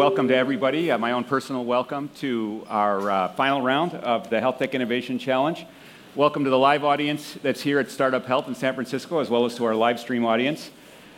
Welcome 0.00 0.28
to 0.28 0.36
everybody. 0.36 0.90
Uh, 0.90 0.98
my 0.98 1.12
own 1.12 1.24
personal 1.24 1.64
welcome 1.64 2.08
to 2.16 2.64
our 2.68 3.10
uh, 3.10 3.28
final 3.32 3.60
round 3.60 3.92
of 3.94 4.30
the 4.30 4.40
Health 4.40 4.58
Tech 4.58 4.74
Innovation 4.74 5.18
Challenge. 5.18 5.66
Welcome 6.14 6.44
to 6.44 6.50
the 6.50 6.58
live 6.58 6.84
audience 6.84 7.36
that's 7.42 7.60
here 7.60 7.78
at 7.78 7.90
Startup 7.90 8.24
Health 8.24 8.48
in 8.48 8.54
San 8.54 8.74
Francisco, 8.74 9.18
as 9.18 9.28
well 9.28 9.44
as 9.44 9.56
to 9.56 9.64
our 9.64 9.74
live 9.74 10.00
stream 10.00 10.24
audience. 10.24 10.70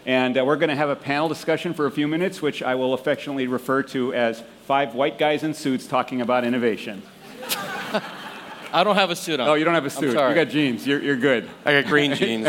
And 0.05 0.37
uh, 0.37 0.45
we're 0.45 0.57
going 0.57 0.71
to 0.71 0.75
have 0.75 0.89
a 0.89 0.97
panel 0.97 1.29
discussion 1.29 1.75
for 1.75 1.87
a 1.87 1.91
few 1.91 2.09
minutes, 2.09 2.43
which 2.43 2.63
I 2.63 2.75
will 2.75 2.95
affectionately 2.95 3.47
refer 3.47 3.83
to 3.85 4.13
as 4.15 4.43
five 4.67 4.95
white 4.95 5.19
guys 5.19 5.43
in 5.43 5.55
suits 5.55 5.87
talking 5.87 6.21
about 6.21 6.45
innovation. 6.45 7.03
I 8.73 8.85
don't 8.85 8.97
have 8.97 9.11
a 9.11 9.17
suit 9.17 9.39
on. 9.39 9.49
Oh, 9.49 9.55
you 9.55 9.65
don't 9.65 9.75
have 9.75 9.87
a 9.87 9.91
suit. 9.91 10.09
You 10.09 10.15
got 10.15 10.49
jeans. 10.49 10.87
You're, 10.87 11.03
you're 11.03 11.17
good. 11.17 11.49
I 11.65 11.81
got 11.81 11.91
green 11.91 12.15
jeans. 12.17 12.49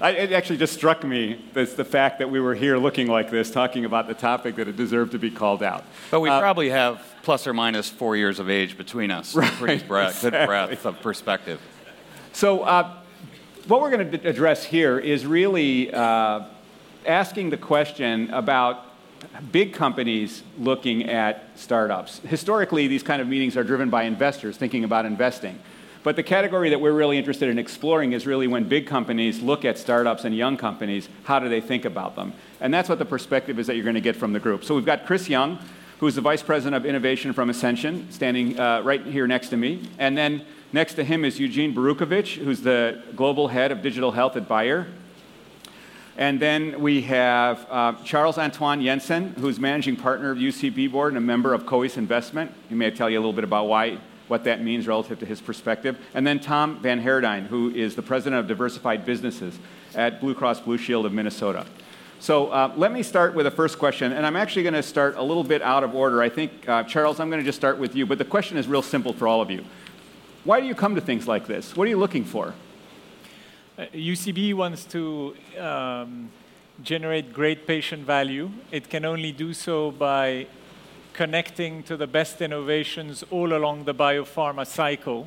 I, 0.00 0.10
it 0.12 0.32
actually 0.32 0.56
just 0.56 0.72
struck 0.72 1.04
me 1.04 1.44
that's 1.52 1.74
the 1.74 1.84
fact 1.84 2.20
that 2.20 2.30
we 2.30 2.40
were 2.40 2.54
here 2.54 2.78
looking 2.78 3.06
like 3.06 3.30
this, 3.30 3.50
talking 3.50 3.84
about 3.84 4.08
the 4.08 4.14
topic 4.14 4.56
that 4.56 4.66
it 4.66 4.76
deserved 4.76 5.12
to 5.12 5.18
be 5.18 5.30
called 5.30 5.62
out. 5.62 5.84
But 6.10 6.20
we 6.20 6.30
uh, 6.30 6.40
probably 6.40 6.70
have 6.70 7.02
plus 7.22 7.46
or 7.46 7.52
minus 7.52 7.90
four 7.90 8.16
years 8.16 8.38
of 8.38 8.48
age 8.48 8.78
between 8.78 9.10
us. 9.10 9.34
Right, 9.34 9.52
Pretty 9.52 9.84
breadth, 9.84 10.16
exactly. 10.16 10.40
good 10.40 10.46
breadth 10.46 10.86
of 10.86 11.00
perspective. 11.02 11.60
So, 12.32 12.62
uh, 12.62 12.96
what 13.66 13.82
we're 13.82 13.90
going 13.90 14.10
to 14.10 14.28
address 14.28 14.64
here 14.64 14.98
is 14.98 15.26
really 15.26 15.92
uh, 15.92 16.44
asking 17.04 17.50
the 17.50 17.58
question 17.58 18.30
about 18.30 18.86
big 19.52 19.74
companies 19.74 20.42
looking 20.58 21.08
at 21.10 21.50
startups. 21.56 22.20
Historically, 22.20 22.86
these 22.86 23.02
kind 23.02 23.20
of 23.20 23.28
meetings 23.28 23.56
are 23.56 23.64
driven 23.64 23.90
by 23.90 24.04
investors 24.04 24.56
thinking 24.56 24.84
about 24.84 25.04
investing. 25.04 25.58
But 26.02 26.16
the 26.16 26.22
category 26.22 26.70
that 26.70 26.80
we're 26.80 26.92
really 26.92 27.18
interested 27.18 27.50
in 27.50 27.58
exploring 27.58 28.12
is 28.12 28.26
really 28.26 28.46
when 28.46 28.64
big 28.64 28.86
companies 28.86 29.40
look 29.42 29.66
at 29.66 29.76
startups 29.76 30.24
and 30.24 30.34
young 30.34 30.56
companies, 30.56 31.08
how 31.24 31.38
do 31.38 31.48
they 31.48 31.60
think 31.60 31.84
about 31.84 32.16
them? 32.16 32.32
And 32.60 32.72
that's 32.72 32.88
what 32.88 32.98
the 32.98 33.04
perspective 33.04 33.58
is 33.58 33.66
that 33.66 33.74
you're 33.74 33.84
going 33.84 33.94
to 33.94 34.00
get 34.00 34.16
from 34.16 34.32
the 34.32 34.40
group. 34.40 34.64
So 34.64 34.74
we've 34.74 34.86
got 34.86 35.04
Chris 35.04 35.28
Young, 35.28 35.58
who's 35.98 36.14
the 36.14 36.22
Vice 36.22 36.42
President 36.42 36.74
of 36.74 36.86
Innovation 36.86 37.34
from 37.34 37.50
Ascension, 37.50 38.10
standing 38.10 38.58
uh, 38.58 38.80
right 38.80 39.04
here 39.04 39.26
next 39.26 39.50
to 39.50 39.58
me. 39.58 39.82
And 39.98 40.16
then 40.16 40.46
next 40.72 40.94
to 40.94 41.04
him 41.04 41.22
is 41.22 41.38
Eugene 41.38 41.74
Borukhovich, 41.74 42.36
who's 42.42 42.62
the 42.62 43.02
Global 43.14 43.48
Head 43.48 43.70
of 43.70 43.82
Digital 43.82 44.12
Health 44.12 44.36
at 44.36 44.48
Bayer. 44.48 44.86
And 46.16 46.40
then 46.40 46.80
we 46.80 47.02
have 47.02 47.66
uh, 47.70 47.92
Charles 48.04 48.38
Antoine 48.38 48.82
Janssen, 48.82 49.34
who's 49.38 49.60
managing 49.60 49.96
partner 49.96 50.30
of 50.30 50.38
UCB 50.38 50.90
Board 50.90 51.12
and 51.12 51.18
a 51.18 51.20
member 51.20 51.52
of 51.52 51.64
Kois 51.64 51.98
Investment. 51.98 52.52
He 52.70 52.74
may 52.74 52.90
tell 52.90 53.10
you 53.10 53.18
a 53.18 53.20
little 53.20 53.34
bit 53.34 53.44
about 53.44 53.68
why 53.68 53.98
what 54.30 54.44
that 54.44 54.62
means 54.62 54.86
relative 54.86 55.18
to 55.18 55.26
his 55.26 55.40
perspective. 55.40 55.98
And 56.14 56.24
then 56.24 56.38
Tom 56.38 56.78
Van 56.80 57.00
Heerden, 57.00 57.46
who 57.46 57.70
is 57.70 57.96
the 57.96 58.02
president 58.02 58.38
of 58.38 58.46
diversified 58.46 59.04
businesses 59.04 59.58
at 59.94 60.20
Blue 60.20 60.34
Cross 60.34 60.60
Blue 60.60 60.78
Shield 60.78 61.04
of 61.04 61.12
Minnesota. 61.12 61.66
So 62.20 62.48
uh, 62.48 62.72
let 62.76 62.92
me 62.92 63.02
start 63.02 63.34
with 63.34 63.44
the 63.44 63.50
first 63.50 63.78
question, 63.78 64.12
and 64.12 64.24
I'm 64.24 64.36
actually 64.36 64.62
going 64.62 64.74
to 64.74 64.82
start 64.82 65.16
a 65.16 65.22
little 65.22 65.42
bit 65.42 65.62
out 65.62 65.82
of 65.82 65.94
order. 65.94 66.22
I 66.22 66.28
think, 66.28 66.68
uh, 66.68 66.84
Charles, 66.84 67.18
I'm 67.18 67.28
going 67.28 67.40
to 67.40 67.44
just 67.44 67.58
start 67.58 67.78
with 67.78 67.96
you, 67.96 68.06
but 68.06 68.18
the 68.18 68.24
question 68.24 68.56
is 68.56 68.68
real 68.68 68.82
simple 68.82 69.12
for 69.12 69.26
all 69.26 69.40
of 69.40 69.50
you. 69.50 69.64
Why 70.44 70.60
do 70.60 70.66
you 70.66 70.74
come 70.74 70.94
to 70.94 71.00
things 71.00 71.26
like 71.26 71.46
this? 71.46 71.74
What 71.74 71.86
are 71.86 71.90
you 71.90 71.98
looking 71.98 72.24
for? 72.24 72.54
Uh, 73.76 73.86
UCB 73.94 74.54
wants 74.54 74.84
to 74.84 75.34
um, 75.58 76.30
generate 76.82 77.32
great 77.32 77.66
patient 77.66 78.04
value. 78.06 78.50
It 78.70 78.88
can 78.88 79.04
only 79.06 79.32
do 79.32 79.54
so 79.54 79.90
by 79.90 80.46
connecting 81.12 81.82
to 81.84 81.96
the 81.96 82.06
best 82.06 82.40
innovations 82.40 83.24
all 83.30 83.52
along 83.52 83.84
the 83.84 83.94
biopharma 83.94 84.66
cycle, 84.66 85.26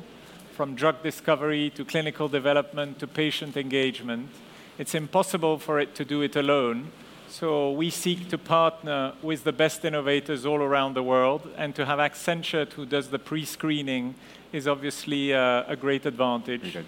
from 0.52 0.74
drug 0.74 1.02
discovery 1.02 1.70
to 1.70 1.84
clinical 1.84 2.28
development 2.28 2.98
to 3.00 3.06
patient 3.06 3.56
engagement. 3.56 4.30
It's 4.78 4.94
impossible 4.94 5.58
for 5.58 5.80
it 5.80 5.94
to 5.96 6.04
do 6.04 6.22
it 6.22 6.36
alone. 6.36 6.92
So 7.28 7.72
we 7.72 7.90
seek 7.90 8.28
to 8.28 8.38
partner 8.38 9.14
with 9.20 9.42
the 9.42 9.52
best 9.52 9.84
innovators 9.84 10.46
all 10.46 10.62
around 10.62 10.94
the 10.94 11.02
world, 11.02 11.50
and 11.56 11.74
to 11.74 11.84
have 11.84 11.98
Accenture, 11.98 12.72
who 12.72 12.86
does 12.86 13.08
the 13.08 13.18
pre-screening, 13.18 14.14
is 14.52 14.68
obviously 14.68 15.32
a, 15.32 15.64
a 15.66 15.74
great 15.74 16.06
advantage. 16.06 16.78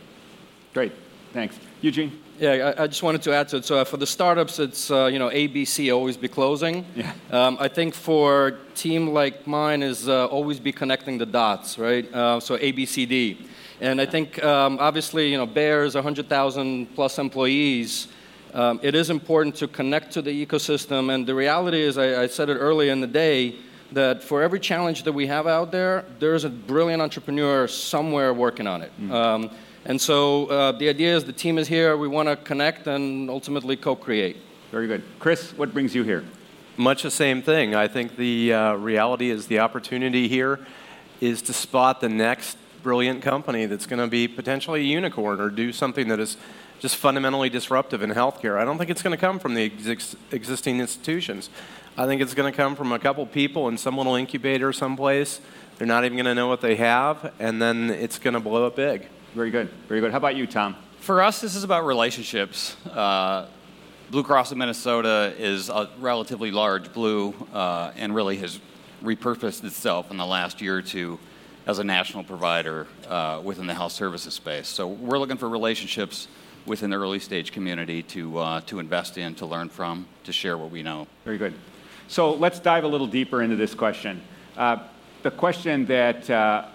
Great, 0.73 0.93
thanks. 1.37 1.59
Eugene? 1.83 2.19
Yeah, 2.39 2.73
I, 2.79 2.85
I, 2.85 2.87
just 2.87 3.03
wanted 3.03 3.21
to 3.23 3.35
add 3.35 3.49
to 3.49 3.59
it. 3.59 3.67
So 3.67 3.79
uh, 3.79 3.85
for 3.85 3.99
the 3.99 4.07
startups, 4.07 4.59
it's 4.59 4.91
uh, 4.91 5.05
you 5.13 5.19
know 5.19 5.29
ABC 5.29 5.95
always 5.95 6.17
be 6.17 6.29
closing. 6.29 6.87
Yeah. 6.95 7.13
Um, 7.31 7.59
I 7.61 7.69
think 7.69 7.93
for 7.93 8.47
a 8.49 8.53
team 8.75 9.09
like 9.09 9.47
mine 9.47 9.83
is 9.83 10.09
uh, 10.09 10.27
always 10.27 10.59
be 10.59 10.73
connecting 10.73 11.19
the 11.19 11.27
dots, 11.27 11.79
right? 11.79 12.11
Uh, 12.13 12.41
so 12.41 12.57
ABCD, 12.57 13.47
and 13.83 14.01
I 14.01 14.07
think 14.07 14.43
um, 14.43 14.79
obviously 14.81 15.31
you 15.31 15.37
know 15.37 15.47
Bayer's 15.47 15.95
100,000 15.95 16.95
plus 16.95 17.19
employees. 17.19 18.09
Um, 18.55 18.81
it 18.83 18.95
is 18.95 19.11
important 19.11 19.55
to 19.57 19.69
connect 19.69 20.13
to 20.13 20.23
the 20.23 20.47
ecosystem, 20.47 21.15
and 21.15 21.27
the 21.27 21.35
reality 21.35 21.83
is, 21.83 21.99
I, 21.99 22.23
I 22.23 22.27
said 22.29 22.49
it 22.49 22.57
earlier 22.57 22.93
in 22.93 23.03
the 23.03 23.13
day, 23.27 23.57
that 23.93 24.23
for 24.23 24.43
every 24.43 24.61
challenge 24.61 25.03
that 25.03 25.13
we 25.13 25.27
have 25.27 25.47
out 25.47 25.71
there, 25.71 26.07
there's 26.19 26.45
a 26.45 26.49
brilliant 26.49 27.03
entrepreneur 27.03 27.69
somewhere 27.69 28.33
working 28.33 28.67
on 28.67 28.81
it. 28.81 28.93
Mm. 28.99 29.51
And 29.87 30.01
so 30.01 30.47
uh, 30.47 30.73
the 30.73 30.89
idea 30.89 31.17
is 31.17 31.25
the 31.25 31.33
team 31.33 31.59
is 31.59 31.69
here, 31.69 31.97
we 31.97 32.09
want 32.09 32.29
to 32.29 32.35
connect 32.35 32.89
and 32.89 33.31
ultimately 33.31 33.77
co 33.77 33.95
create. 33.95 34.37
Very 34.73 34.89
good. 34.89 35.05
Chris, 35.21 35.53
what 35.57 35.73
brings 35.73 35.95
you 35.95 36.03
here? 36.03 36.25
Much 36.77 37.05
the 37.05 37.11
same 37.11 37.41
thing. 37.41 37.77
I 37.77 37.87
think 37.87 38.17
the 38.17 38.53
uh, 38.53 38.75
reality 38.75 39.31
is 39.31 39.47
the 39.47 39.61
opportunity 39.61 40.27
here 40.27 40.59
is 41.21 41.41
to 41.43 41.53
spot 41.53 42.01
the 42.01 42.09
next 42.09 42.59
brilliant 42.83 43.23
company 43.23 43.67
that's 43.67 43.87
going 43.87 44.01
to 44.01 44.09
be 44.09 44.27
potentially 44.27 44.81
a 44.81 44.85
unicorn 44.85 45.41
or 45.41 45.51
do 45.51 45.73
something 45.73 46.09
that 46.09 46.19
is 46.19 46.37
just 46.81 46.97
fundamentally 46.97 47.49
disruptive 47.49 48.03
in 48.03 48.11
healthcare. 48.11 48.59
I 48.59 48.65
don't 48.65 48.79
think 48.79 48.91
it's 48.91 49.03
going 49.03 49.17
to 49.17 49.21
come 49.21 49.39
from 49.39 49.55
the 49.55 49.73
ex- 49.87 50.17
existing 50.33 50.81
institutions. 50.81 51.49
I 51.97 52.07
think 52.07 52.21
it's 52.21 52.35
going 52.35 52.53
to 52.53 52.57
come 52.57 52.75
from 52.75 52.91
a 52.91 52.99
couple 52.99 53.25
people 53.25 53.69
in 53.69 53.79
some 53.79 53.97
little 53.97 54.17
incubator 54.17 54.73
someplace. 54.73 55.41
They're 55.79 55.87
not 55.87 56.05
even 56.05 56.17
going 56.17 56.27
to 56.27 56.35
know 56.35 56.49
what 56.49 56.61
they 56.61 56.75
have, 56.75 57.33
and 57.39 57.63
then 57.63 57.91
it's 57.91 58.19
going 58.19 58.35
to 58.35 58.41
blow 58.41 58.67
up 58.67 58.75
big. 58.75 59.09
Very 59.37 59.51
good. 59.51 59.69
Very 59.87 60.01
good. 60.01 60.13
How 60.13 60.17
about 60.17 60.35
you, 60.35 60.47
Tom? 60.47 60.75
For 61.01 61.21
us, 61.21 61.43
this 61.43 61.55
is 61.57 61.63
about 61.63 61.85
relationships. 61.85 62.75
Uh, 62.87 63.49
Blue 64.11 64.23
Cross 64.23 64.51
of 64.51 64.57
Minnesota 64.57 65.35
is 65.37 65.69
a 65.69 65.91
relatively 66.01 66.51
large 66.51 66.91
blue 66.95 67.35
uh, 67.53 67.93
and 67.97 68.15
really 68.15 68.39
has 68.39 68.59
repurposed 69.05 69.63
itself 69.63 70.11
in 70.11 70.17
the 70.17 70.25
last 70.25 70.63
year 70.63 70.79
or 70.79 70.81
two 70.81 71.19
as 71.67 71.81
a 71.81 71.85
national 71.85 72.25
provider 72.25 72.87
uh, 73.11 73.43
within 73.45 73.67
the 73.67 73.75
health 73.75 73.93
services 73.93 74.33
space. 74.33 74.69
So 74.69 74.87
we're 74.87 75.19
looking 75.19 75.37
for 75.37 75.51
relationships 75.51 76.29
within 76.65 76.89
the 76.89 76.97
early 76.97 77.19
stage 77.19 77.53
community 77.53 78.03
to, 78.05 78.39
uh, 78.39 78.61
to 78.63 78.79
invest 78.79 79.19
in, 79.19 79.35
to 79.35 79.45
learn 79.45 79.69
from, 79.69 80.07
to 80.25 80.33
share 80.33 80.57
what 80.57 80.71
we 80.71 80.83
know. 80.83 81.07
Very 81.27 81.37
good. 81.37 81.53
So 82.09 82.33
let's 82.33 82.59
dive 82.59 82.85
a 82.85 82.89
little 82.89 83.07
deeper 83.07 83.43
into 83.43 83.57
this 83.57 83.75
question. 83.75 84.23
Uh, 84.57 84.79
the 85.23 85.31
question 85.31 85.85
that 85.87 86.31
uh, 86.31 86.69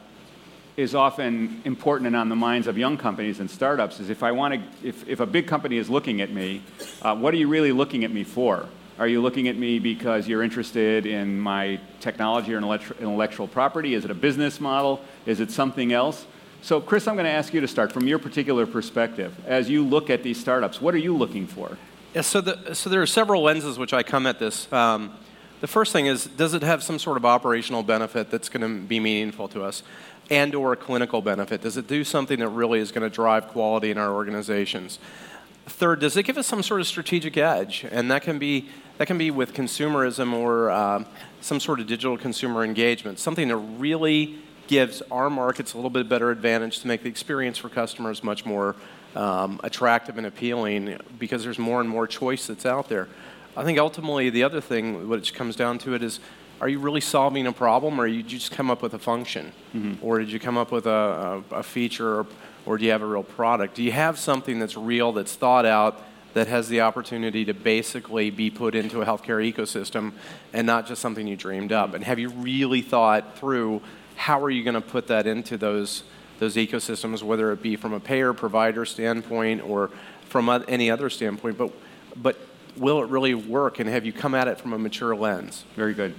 is 0.78 0.96
often 0.96 1.62
important 1.66 2.08
and 2.08 2.16
on 2.16 2.30
the 2.30 2.36
minds 2.36 2.68
of 2.68 2.78
young 2.78 2.98
companies 2.98 3.40
and 3.40 3.50
startups 3.50 4.00
is 4.00 4.10
if 4.10 4.24
I 4.24 4.32
want 4.32 4.54
to, 4.54 4.88
if, 4.88 5.08
if 5.08 5.20
a 5.20 5.26
big 5.26 5.48
company 5.48 5.78
is 5.78 5.90
looking 5.90 6.22
at 6.22 6.32
me, 6.32 6.62
uh, 7.02 7.16
what 7.16 7.34
are 7.34 7.38
you 7.38 7.48
really 7.48 7.72
looking 7.72 8.04
at 8.04 8.12
me 8.12 8.24
for? 8.24 8.68
Are 9.00 9.08
you 9.08 9.22
looking 9.22 9.48
at 9.48 9.58
me 9.58 9.80
because 9.80 10.28
you're 10.28 10.44
interested 10.44 11.06
in 11.06 11.40
my 11.40 11.80
technology 12.00 12.54
or 12.54 12.58
intellectual 12.58 13.48
property? 13.48 13.96
Is 13.96 14.06
it 14.06 14.12
a 14.12 14.16
business 14.16 14.60
model? 14.60 15.02
Is 15.26 15.40
it 15.40 15.52
something 15.52 15.92
else? 15.92 16.26
So, 16.62 16.80
Chris, 16.80 17.08
I'm 17.08 17.16
going 17.16 17.26
to 17.26 17.32
ask 17.32 17.54
you 17.54 17.62
to 17.62 17.68
start 17.68 17.92
from 17.92 18.08
your 18.08 18.20
particular 18.20 18.68
perspective. 18.68 19.36
As 19.48 19.70
you 19.70 19.84
look 19.84 20.12
at 20.12 20.22
these 20.22 20.40
startups, 20.40 20.80
what 20.80 20.94
are 20.94 21.00
you 21.00 21.18
looking 21.18 21.48
for? 21.48 21.78
Yeah, 22.14 22.22
so, 22.22 22.42
the, 22.42 22.76
so 22.76 22.90
there 22.90 23.02
are 23.02 23.08
several 23.08 23.42
lenses 23.42 23.80
which 23.80 23.94
I 23.94 24.04
come 24.04 24.28
at 24.28 24.38
this. 24.38 24.72
Um, 24.72 25.14
the 25.62 25.68
first 25.68 25.92
thing 25.94 26.06
is, 26.06 26.26
does 26.26 26.54
it 26.54 26.62
have 26.62 26.84
some 26.84 27.00
sort 27.00 27.18
of 27.18 27.26
operational 27.26 27.82
benefit 27.82 28.30
that's 28.30 28.50
going 28.50 28.62
to 28.62 28.88
be 28.88 29.00
meaningful 29.00 29.48
to 29.50 29.64
us? 29.64 29.82
And 30.32 30.56
or 30.56 30.74
a 30.74 30.78
clinical 30.78 31.22
benefit? 31.22 31.62
Does 31.62 31.78
it 31.78 31.88
do 31.88 32.04
something 32.04 32.40
that 32.40 32.48
really 32.48 32.80
is 32.80 32.92
going 32.92 33.04
to 33.04 33.14
drive 33.14 33.50
quality 33.50 33.92
in 33.92 33.98
our 33.98 34.12
organizations? 34.14 34.98
Third, 35.68 36.00
does 36.00 36.18
it 36.18 36.24
give 36.24 36.38
us 36.38 36.48
some 36.48 36.64
sort 36.64 36.80
of 36.82 36.88
strategic 36.88 37.38
edge? 37.38 37.86
And 37.92 38.10
that 38.10 38.24
can 38.24 38.40
be, 38.40 38.70
that 38.98 39.06
can 39.06 39.18
be 39.18 39.30
with 39.30 39.54
consumerism 39.54 40.34
or 40.34 40.72
um, 40.72 41.06
some 41.42 41.60
sort 41.60 41.82
of 41.82 41.86
digital 41.86 42.18
consumer 42.18 42.64
engagement, 42.64 43.20
something 43.20 43.50
that 43.50 43.58
really 43.58 44.40
gives 44.68 45.02
our 45.12 45.30
markets 45.30 45.74
a 45.74 45.78
little 45.78 45.90
bit 45.90 46.08
better 46.08 46.32
advantage 46.32 46.80
to 46.80 46.88
make 46.88 47.04
the 47.04 47.10
experience 47.10 47.58
for 47.58 47.68
customers 47.68 48.24
much 48.24 48.46
more 48.46 48.76
um, 49.16 49.60
attractive 49.66 50.18
and 50.18 50.26
appealing 50.26 50.98
because 51.20 51.44
there's 51.44 51.60
more 51.60 51.82
and 51.82 51.90
more 51.90 52.08
choice 52.08 52.48
that's 52.48 52.66
out 52.66 52.88
there. 52.88 53.10
I 53.58 53.66
think 53.66 53.78
ultimately 53.78 54.30
the 54.30 54.44
other 54.44 54.62
thing, 54.62 55.10
which 55.10 55.34
comes 55.34 55.58
down 55.58 55.78
to 55.80 55.94
it, 55.94 56.02
is 56.02 56.22
are 56.62 56.70
you 56.70 56.78
really 56.78 57.02
solving 57.02 57.48
a 57.48 57.52
problem 57.52 58.00
or 58.00 58.06
you 58.06 58.22
just 58.22 58.52
come 58.52 58.70
up 58.70 58.84
with 58.84 58.94
a 58.94 59.00
function? 59.00 59.52
Mm-hmm. 59.76 60.06
Or 60.06 60.20
did 60.20 60.32
you 60.32 60.40
come 60.40 60.58
up 60.58 60.72
with 60.72 60.86
a, 60.86 61.44
a, 61.52 61.56
a 61.56 61.64
feature 61.64 62.20
or, 62.20 62.28
or 62.68 62.78
do 62.78 62.86
you 62.86 62.92
have 62.92 63.02
a 63.02 63.06
real 63.06 63.24
product? 63.24 63.74
Do 63.74 63.82
you 63.82 63.92
have 63.92 64.20
something 64.20 64.60
that's 64.60 64.78
real, 64.78 65.12
that's 65.12 65.34
thought 65.34 65.66
out, 65.66 66.00
that 66.34 66.48
has 66.48 66.70
the 66.70 66.82
opportunity 66.82 67.44
to 67.46 67.54
basically 67.56 68.30
be 68.30 68.52
put 68.52 68.76
into 68.76 69.02
a 69.02 69.06
healthcare 69.06 69.42
ecosystem 69.52 70.14
and 70.54 70.68
not 70.68 70.86
just 70.86 71.02
something 71.02 71.26
you 71.26 71.36
dreamed 71.36 71.72
up? 71.72 71.96
And 71.96 72.04
have 72.04 72.20
you 72.20 72.30
really 72.30 72.84
thought 72.84 73.40
through 73.40 73.82
how 74.16 74.40
are 74.44 74.52
you 74.52 74.64
going 74.64 74.76
to 74.76 74.82
put 74.82 75.08
that 75.08 75.26
into 75.26 75.58
those, 75.58 76.04
those 76.38 76.58
ecosystems, 76.58 77.24
whether 77.24 77.52
it 77.52 77.64
be 77.64 77.76
from 77.76 77.92
a 77.92 78.00
payer 78.00 78.34
provider 78.34 78.86
standpoint 78.86 79.68
or 79.68 79.90
from 80.26 80.48
any 80.68 80.92
other 80.92 81.10
standpoint? 81.10 81.58
But, 81.58 81.72
but 82.16 82.38
will 82.78 83.02
it 83.02 83.10
really 83.10 83.34
work? 83.34 83.80
And 83.80 83.90
have 83.90 84.06
you 84.06 84.14
come 84.14 84.36
at 84.36 84.48
it 84.48 84.60
from 84.60 84.74
a 84.74 84.78
mature 84.78 85.16
lens? 85.16 85.66
Very 85.76 85.96
good. 85.96 86.14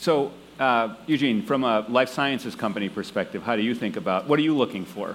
So, 0.00 0.32
uh, 0.58 0.94
Eugene, 1.06 1.42
from 1.42 1.62
a 1.62 1.84
life 1.90 2.08
sciences 2.08 2.54
company 2.54 2.88
perspective, 2.88 3.42
how 3.42 3.54
do 3.54 3.60
you 3.60 3.74
think 3.74 3.96
about 3.96 4.26
what 4.26 4.38
are 4.38 4.42
you 4.42 4.56
looking 4.56 4.86
for? 4.86 5.14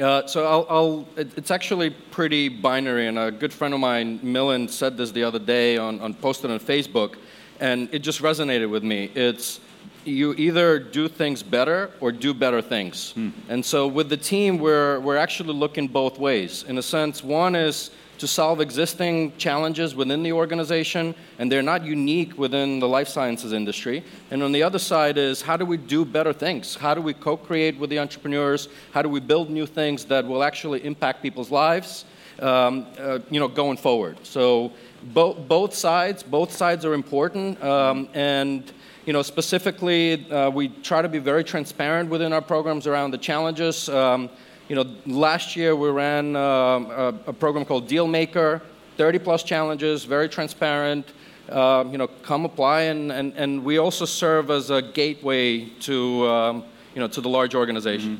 Uh, 0.00 0.26
so 0.26 0.44
I'll, 0.44 0.66
I'll, 0.68 1.08
it's 1.16 1.52
actually 1.52 1.90
pretty 1.90 2.48
binary, 2.48 3.06
and 3.06 3.16
a 3.16 3.30
good 3.30 3.52
friend 3.52 3.72
of 3.72 3.78
mine, 3.78 4.18
Millen, 4.24 4.66
said 4.66 4.96
this 4.96 5.12
the 5.12 5.22
other 5.22 5.38
day 5.38 5.76
on, 5.76 6.00
on 6.00 6.14
posted 6.14 6.50
on 6.50 6.58
Facebook, 6.58 7.14
and 7.60 7.88
it 7.94 8.00
just 8.00 8.22
resonated 8.22 8.68
with 8.68 8.82
me. 8.82 9.08
It's 9.14 9.60
you 10.04 10.34
either 10.34 10.80
do 10.80 11.06
things 11.06 11.44
better 11.44 11.92
or 12.00 12.10
do 12.10 12.34
better 12.34 12.60
things. 12.60 13.12
Hmm. 13.12 13.30
And 13.48 13.64
so 13.64 13.86
with 13.86 14.08
the 14.08 14.16
team, 14.16 14.58
we're, 14.58 14.98
we're 14.98 15.16
actually 15.16 15.54
looking 15.54 15.86
both 15.86 16.18
ways. 16.18 16.64
In 16.64 16.76
a 16.76 16.82
sense, 16.82 17.22
one 17.22 17.54
is 17.54 17.92
to 18.18 18.26
solve 18.26 18.60
existing 18.60 19.36
challenges 19.36 19.94
within 19.94 20.22
the 20.22 20.32
organization, 20.32 21.14
and 21.38 21.50
they're 21.50 21.62
not 21.62 21.84
unique 21.84 22.36
within 22.38 22.78
the 22.78 22.88
life 22.88 23.08
sciences 23.08 23.52
industry. 23.52 24.04
And 24.30 24.42
on 24.42 24.52
the 24.52 24.62
other 24.62 24.78
side 24.78 25.18
is 25.18 25.42
how 25.42 25.56
do 25.56 25.64
we 25.64 25.76
do 25.76 26.04
better 26.04 26.32
things? 26.32 26.74
How 26.74 26.94
do 26.94 27.00
we 27.00 27.14
co 27.14 27.36
create 27.36 27.78
with 27.78 27.90
the 27.90 27.98
entrepreneurs? 27.98 28.68
How 28.92 29.02
do 29.02 29.08
we 29.08 29.20
build 29.20 29.50
new 29.50 29.66
things 29.66 30.04
that 30.06 30.26
will 30.26 30.42
actually 30.42 30.84
impact 30.84 31.22
people's 31.22 31.50
lives? 31.50 32.04
Um, 32.40 32.86
uh, 32.98 33.20
you 33.30 33.38
know, 33.38 33.46
going 33.46 33.76
forward. 33.76 34.18
So 34.26 34.72
bo- 35.12 35.34
both 35.34 35.72
sides, 35.72 36.24
both 36.24 36.50
sides 36.50 36.84
are 36.84 36.92
important, 36.92 37.62
um, 37.62 38.08
and 38.12 38.72
you 39.06 39.12
know, 39.12 39.22
specifically, 39.22 40.28
uh, 40.30 40.50
we 40.50 40.68
try 40.68 41.02
to 41.02 41.08
be 41.08 41.18
very 41.18 41.44
transparent 41.44 42.10
within 42.10 42.32
our 42.32 42.40
programs 42.40 42.86
around 42.86 43.10
the 43.10 43.18
challenges. 43.18 43.88
Um, 43.88 44.30
you 44.68 44.76
know, 44.76 44.86
last 45.06 45.56
year 45.56 45.76
we 45.76 45.90
ran 45.90 46.36
uh, 46.36 46.40
a, 46.40 47.14
a, 47.26 47.32
program 47.32 47.64
called 47.64 47.88
Dealmaker, 47.88 48.62
30 48.96 49.18
plus 49.18 49.42
challenges, 49.42 50.04
very 50.04 50.28
transparent. 50.28 51.12
Uh, 51.48 51.84
you 51.90 51.98
know, 51.98 52.06
come 52.06 52.46
apply, 52.46 52.82
and, 52.82 53.12
and, 53.12 53.34
and 53.34 53.62
we 53.62 53.76
also 53.76 54.06
serve 54.06 54.50
as 54.50 54.70
a 54.70 54.80
gateway 54.80 55.66
to, 55.78 56.26
um, 56.26 56.64
you 56.94 57.00
know, 57.00 57.06
to 57.06 57.20
the 57.20 57.28
large 57.28 57.54
organization. 57.54 58.16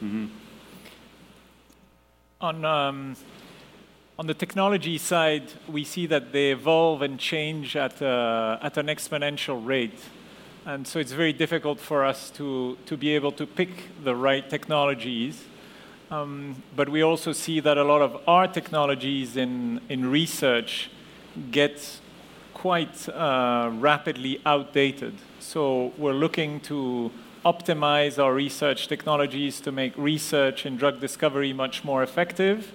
Mm-hmm. 0.00 0.06
Mm-hmm. 0.06 0.26
On, 2.40 2.64
um, 2.64 3.16
on 4.20 4.26
the 4.28 4.34
technology 4.34 4.98
side, 4.98 5.52
we 5.68 5.82
see 5.82 6.06
that 6.06 6.32
they 6.32 6.52
evolve 6.52 7.02
and 7.02 7.18
change 7.18 7.74
at, 7.74 8.00
uh, 8.00 8.58
at 8.62 8.76
an 8.76 8.86
exponential 8.86 9.66
rate. 9.66 9.98
And 10.64 10.86
so 10.86 11.00
it's 11.00 11.12
very 11.12 11.32
difficult 11.32 11.80
for 11.80 12.04
us 12.04 12.30
to, 12.32 12.78
to 12.86 12.96
be 12.96 13.14
able 13.16 13.32
to 13.32 13.46
pick 13.46 13.88
the 14.04 14.14
right 14.14 14.48
technologies. 14.48 15.42
Um, 16.10 16.62
but 16.74 16.88
we 16.88 17.02
also 17.02 17.32
see 17.32 17.60
that 17.60 17.78
a 17.78 17.84
lot 17.84 18.02
of 18.02 18.20
our 18.26 18.48
technologies 18.48 19.36
in, 19.36 19.80
in 19.88 20.10
research 20.10 20.90
get 21.52 22.00
quite 22.52 23.08
uh, 23.08 23.70
rapidly 23.74 24.40
outdated. 24.44 25.14
So 25.38 25.92
we're 25.96 26.12
looking 26.12 26.60
to 26.62 27.12
optimize 27.44 28.18
our 28.22 28.34
research 28.34 28.88
technologies 28.88 29.60
to 29.60 29.70
make 29.70 29.96
research 29.96 30.66
in 30.66 30.76
drug 30.76 31.00
discovery 31.00 31.52
much 31.52 31.84
more 31.84 32.02
effective. 32.02 32.72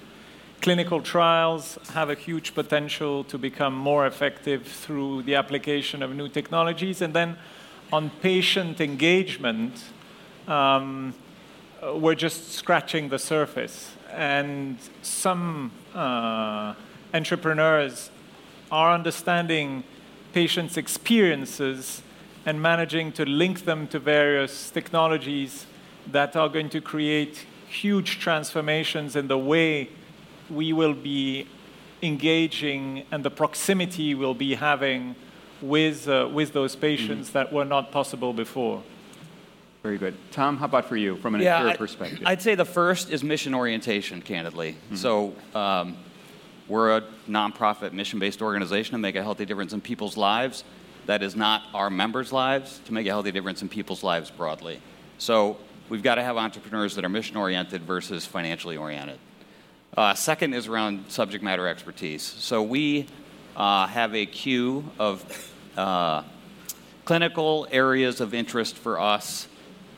Clinical 0.61 1.01
trials 1.01 1.77
have 1.93 2.09
a 2.09 2.15
huge 2.15 2.55
potential 2.55 3.25
to 3.25 3.37
become 3.37 3.75
more 3.75 4.07
effective 4.07 4.65
through 4.65 5.23
the 5.23 5.35
application 5.35 6.01
of 6.01 6.15
new 6.15 6.29
technologies. 6.29 7.01
And 7.01 7.13
then 7.13 7.37
on 7.91 8.11
patient 8.21 8.79
engagement, 8.79 9.83
um, 10.47 11.13
we're 11.93 12.15
just 12.15 12.53
scratching 12.53 13.09
the 13.09 13.19
surface. 13.19 13.91
And 14.11 14.77
some 15.01 15.71
uh, 15.93 16.73
entrepreneurs 17.13 18.09
are 18.71 18.93
understanding 18.93 19.83
patients' 20.33 20.77
experiences 20.77 22.01
and 22.45 22.61
managing 22.61 23.11
to 23.13 23.25
link 23.25 23.65
them 23.65 23.87
to 23.87 23.99
various 23.99 24.69
technologies 24.69 25.65
that 26.11 26.35
are 26.35 26.49
going 26.49 26.69
to 26.69 26.81
create 26.81 27.45
huge 27.67 28.19
transformations 28.19 29.15
in 29.15 29.27
the 29.27 29.37
way 29.37 29.89
we 30.49 30.71
will 30.71 30.93
be 30.93 31.47
engaging 32.01 33.03
and 33.11 33.23
the 33.23 33.31
proximity 33.31 34.13
we'll 34.13 34.33
be 34.33 34.55
having 34.55 35.15
with, 35.61 36.07
uh, 36.07 36.29
with 36.31 36.53
those 36.53 36.75
patients 36.75 37.29
mm-hmm. 37.29 37.39
that 37.39 37.53
were 37.53 37.65
not 37.65 37.91
possible 37.91 38.33
before. 38.33 38.83
Very 39.85 39.99
good. 39.99 40.17
Tom, 40.31 40.57
how 40.57 40.65
about 40.65 40.85
for 40.85 40.97
you 40.97 41.15
from 41.17 41.35
an 41.35 41.41
yeah, 41.41 41.75
perspective? 41.75 42.23
I'd 42.25 42.41
say 42.41 42.55
the 42.55 42.65
first 42.65 43.11
is 43.11 43.23
mission 43.23 43.53
orientation, 43.53 44.19
candidly. 44.19 44.71
Mm-hmm. 44.71 44.95
So 44.95 45.35
um, 45.53 45.95
we're 46.67 46.97
a 46.97 47.03
nonprofit 47.29 47.93
mission 47.93 48.17
based 48.17 48.41
organization 48.41 48.93
to 48.93 48.97
make 48.97 49.15
a 49.15 49.21
healthy 49.21 49.45
difference 49.45 49.73
in 49.73 49.81
people's 49.81 50.17
lives. 50.17 50.63
That 51.05 51.21
is 51.21 51.35
not 51.35 51.61
our 51.75 51.91
members' 51.91 52.33
lives, 52.33 52.81
to 52.85 52.93
make 52.95 53.05
a 53.05 53.11
healthy 53.11 53.31
difference 53.31 53.61
in 53.61 53.69
people's 53.69 54.01
lives 54.01 54.31
broadly. 54.31 54.81
So 55.19 55.57
we've 55.87 56.01
got 56.01 56.15
to 56.15 56.23
have 56.23 56.35
entrepreneurs 56.35 56.95
that 56.95 57.05
are 57.05 57.09
mission 57.09 57.37
oriented 57.37 57.83
versus 57.83 58.25
financially 58.25 58.77
oriented. 58.77 59.19
Uh, 59.95 60.15
second 60.15 60.55
is 60.55 60.65
around 60.65 61.11
subject 61.11 61.43
matter 61.43 61.67
expertise. 61.67 62.23
So 62.23 62.63
we 62.63 63.05
uh, 63.55 63.85
have 63.85 64.15
a 64.15 64.25
queue 64.25 64.83
of 64.97 65.53
uh, 65.77 66.23
clinical 67.03 67.67
areas 67.69 68.19
of 68.19 68.33
interest 68.33 68.77
for 68.77 68.99
us, 68.99 69.47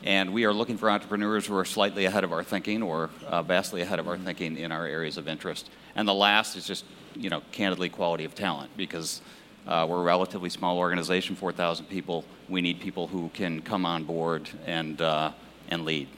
and 0.04 0.32
we 0.32 0.44
are 0.44 0.52
looking 0.52 0.76
for 0.76 0.90
entrepreneurs 0.90 1.46
who 1.46 1.56
are 1.56 1.64
slightly 1.64 2.04
ahead 2.04 2.24
of 2.24 2.32
our 2.32 2.44
thinking 2.44 2.82
or 2.82 3.10
uh, 3.26 3.42
vastly 3.42 3.82
ahead 3.82 3.98
of 3.98 4.08
our 4.08 4.16
thinking 4.16 4.56
in 4.56 4.72
our 4.72 4.86
areas 4.86 5.16
of 5.16 5.28
interest. 5.28 5.70
And 5.96 6.06
the 6.06 6.14
last 6.14 6.56
is 6.56 6.66
just, 6.66 6.84
you 7.16 7.30
know, 7.30 7.42
candidly 7.52 7.88
quality 7.88 8.24
of 8.24 8.34
talent 8.34 8.70
because 8.76 9.20
uh, 9.66 9.86
we're 9.88 10.00
a 10.00 10.02
relatively 10.02 10.48
small 10.48 10.78
organization, 10.78 11.36
4,000 11.36 11.86
people. 11.86 12.24
We 12.48 12.60
need 12.60 12.80
people 12.80 13.06
who 13.06 13.30
can 13.34 13.60
come 13.60 13.84
on 13.84 14.04
board 14.04 14.48
and, 14.66 15.00
uh, 15.00 15.32
and 15.68 15.84
lead. 15.84 16.08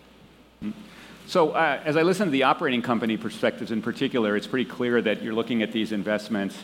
So, 1.26 1.50
uh, 1.50 1.81
as 1.85 1.97
I 1.97 2.03
listen 2.03 2.26
to 2.26 2.31
the 2.31 2.43
operating 2.43 2.83
company 2.83 3.17
perspectives 3.17 3.71
in 3.71 3.83
particular, 3.83 4.37
it's 4.37 4.47
pretty 4.47 4.69
clear 4.69 5.00
that 5.00 5.23
you're 5.23 5.33
looking 5.33 5.62
at 5.62 5.73
these 5.73 5.93
investments 5.93 6.56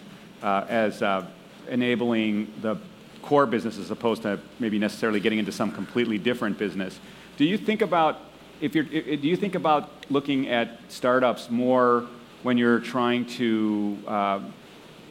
uh, 0.43 0.67
as 0.69 1.03
uh, 1.03 1.27
enabling 1.69 2.53
the 2.61 2.77
core 3.27 3.47
business 3.47 3.79
as 3.79 3.91
opposed 3.91 4.23
to 4.23 4.39
maybe 4.59 4.79
necessarily 4.79 5.21
getting 5.21 5.39
into 5.39 5.53
some 5.53 5.71
completely 5.73 6.19
different 6.19 6.59
business. 6.59 6.99
Do 7.37 7.45
you 7.45 7.59
think 7.59 7.83
about 7.83 8.21
if 8.61 8.75
you're, 8.75 8.85
do 8.85 9.29
you 9.29 9.37
think 9.37 9.55
about 9.55 9.91
looking 10.09 10.49
at 10.49 10.81
startups 10.89 11.51
more 11.51 12.07
when 12.43 12.57
you're 12.57 12.81
trying 12.81 13.27
to 13.27 13.99
uh, 14.07 14.41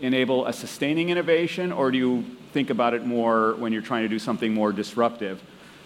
enable 0.02 0.48
a 0.48 0.54
sustaining 0.54 1.10
innovation, 1.10 1.72
or 1.72 1.92
do 1.92 1.98
you 1.98 2.24
think 2.54 2.70
about 2.70 2.94
it 2.94 3.06
more 3.06 3.54
when 3.56 3.72
you're 3.74 3.82
trying 3.82 4.04
to 4.04 4.10
do 4.10 4.20
something 4.20 4.54
more 4.54 4.72
disruptive? 4.72 5.42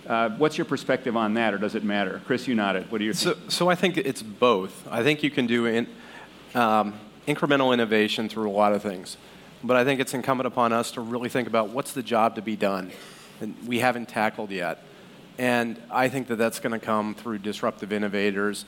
Uh, 0.08 0.30
what's 0.38 0.58
your 0.58 0.66
perspective 0.66 1.18
on 1.18 1.34
that, 1.34 1.54
or 1.54 1.58
does 1.58 1.76
it 1.76 1.84
matter? 1.84 2.22
Chris, 2.26 2.48
you 2.48 2.56
nodded. 2.56 2.90
What 2.92 3.00
do 3.00 3.06
you 3.06 3.14
think? 3.14 3.38
So, 3.38 3.50
so 3.50 3.70
I 3.70 3.76
think 3.76 3.98
it's 3.98 4.22
both. 4.22 4.88
I 4.90 5.04
think 5.04 5.22
you 5.22 5.32
can 5.32 5.46
do 5.48 5.66
in, 5.66 5.88
um, 6.56 6.94
incremental 7.28 7.74
innovation 7.74 8.30
through 8.30 8.50
a 8.50 8.52
lot 8.52 8.74
of 8.74 8.82
things. 8.82 9.18
But 9.64 9.78
I 9.78 9.84
think 9.84 10.00
it's 10.00 10.14
incumbent 10.14 10.48
upon 10.48 10.74
us 10.74 10.92
to 10.92 11.02
really 11.02 11.30
think 11.30 11.48
about 11.48 11.70
what's 11.70 11.94
the 11.94 12.04
job 12.04 12.36
to 12.36 12.42
be 12.42 12.56
done 12.56 12.92
and 13.42 13.56
we 13.66 13.80
haven't 13.80 14.08
tackled 14.08 14.52
yet. 14.52 14.84
And 15.38 15.82
I 15.90 16.10
think 16.10 16.28
that 16.28 16.36
that's 16.36 16.60
going 16.60 16.78
to 16.78 16.86
come 16.86 17.16
through 17.16 17.40
disruptive 17.40 17.94
innovators. 17.94 18.66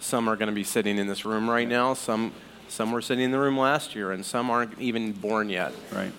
Some 0.00 0.28
are 0.28 0.36
going 0.36 0.48
to 0.48 0.54
be 0.54 0.64
sitting 0.64 0.98
in 0.98 1.06
this 1.06 1.24
room 1.24 1.50
right 1.50 1.68
now. 1.68 1.94
Some, 1.94 2.32
some 2.68 2.92
were 2.92 3.02
sitting 3.02 3.24
in 3.24 3.30
the 3.30 3.38
room 3.38 3.58
last 3.58 3.94
year, 3.94 4.12
and 4.12 4.24
some 4.24 4.50
aren't 4.50 4.78
even 4.80 5.12
born 5.12 5.50
yet. 5.50 5.72
Right. 5.92 6.12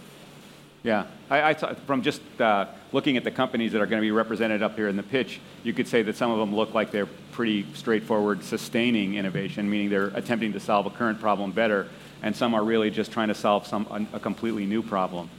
Yeah. 0.84 1.06
I, 1.30 1.50
I 1.50 1.54
from 1.54 2.04
just 2.04 2.22
uh, 2.40 2.68
looking 2.92 3.18
at 3.18 3.24
the 3.24 3.32
companies 3.32 3.72
that 3.72 3.82
are 3.82 3.88
going 3.88 4.00
to 4.00 4.06
be 4.06 4.12
represented 4.12 4.62
up 4.62 4.76
here 4.76 4.88
in 4.88 4.96
the 4.96 5.04
pitch, 5.04 5.40
you 5.64 5.74
could 5.74 5.88
say 5.88 6.04
that 6.04 6.16
some 6.16 6.30
of 6.32 6.38
them 6.38 6.56
look 6.56 6.74
like 6.74 6.92
they're 6.92 7.10
pretty 7.32 7.66
straightforward 7.74 8.44
sustaining 8.44 9.16
innovation, 9.16 9.70
meaning 9.70 9.90
they're 9.90 10.08
attempting 10.10 10.54
to 10.54 10.60
solve 10.60 10.86
a 10.86 10.92
current 10.92 11.20
problem 11.20 11.52
better 11.52 11.88
and 12.22 12.36
some 12.36 12.54
are 12.54 12.64
really 12.64 12.90
just 12.90 13.12
trying 13.12 13.30
to 13.30 13.36
solve 13.36 13.66
some, 13.68 13.88
a, 14.14 14.18
a 14.18 14.20
completely 14.20 14.66
new 14.66 14.82
problem. 14.82 15.30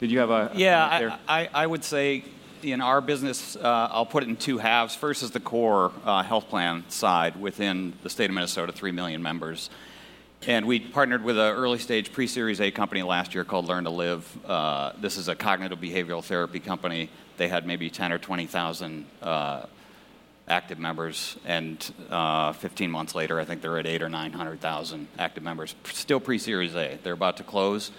Did 0.00 0.10
you 0.10 0.18
have 0.18 0.30
a? 0.30 0.50
Yeah, 0.54 1.18
I, 1.28 1.42
I, 1.42 1.48
I, 1.52 1.66
would 1.66 1.84
say 1.84 2.24
in 2.62 2.80
our 2.80 3.00
business, 3.00 3.56
uh, 3.56 3.88
I'll 3.90 4.06
put 4.06 4.22
it 4.22 4.28
in 4.28 4.36
two 4.36 4.58
halves. 4.58 4.94
First 4.94 5.22
is 5.22 5.30
the 5.30 5.40
core 5.40 5.92
uh, 6.04 6.22
health 6.22 6.48
plan 6.48 6.84
side 6.88 7.36
within 7.40 7.92
the 8.02 8.10
state 8.10 8.30
of 8.30 8.34
Minnesota, 8.34 8.72
3 8.72 8.92
million 8.92 9.22
members. 9.22 9.68
And 10.46 10.66
we 10.66 10.80
partnered 10.80 11.22
with 11.22 11.36
an 11.36 11.54
early 11.54 11.78
stage 11.78 12.12
pre 12.12 12.26
Series 12.26 12.60
A 12.62 12.70
company 12.70 13.02
last 13.02 13.34
year 13.34 13.44
called 13.44 13.66
Learn 13.66 13.84
to 13.84 13.90
Live. 13.90 14.38
Uh, 14.46 14.92
this 14.98 15.18
is 15.18 15.28
a 15.28 15.34
cognitive 15.34 15.78
behavioral 15.78 16.24
therapy 16.24 16.60
company. 16.60 17.10
They 17.36 17.48
had 17.48 17.66
maybe 17.66 17.90
10 17.90 18.10
or 18.10 18.18
20,000 18.18 19.06
uh, 19.22 19.66
active 20.50 20.78
members, 20.78 21.36
and 21.46 21.94
uh, 22.10 22.52
15 22.52 22.90
months 22.90 23.14
later, 23.14 23.40
I 23.40 23.44
think 23.44 23.62
they're 23.62 23.78
at 23.78 23.86
eight 23.86 24.02
or 24.02 24.08
900,000 24.08 25.06
active 25.18 25.42
members. 25.42 25.74
Still 25.84 26.20
pre-Series 26.20 26.74
A. 26.74 26.98
They're 27.02 27.14
about 27.14 27.36
to 27.38 27.44
close. 27.44 27.92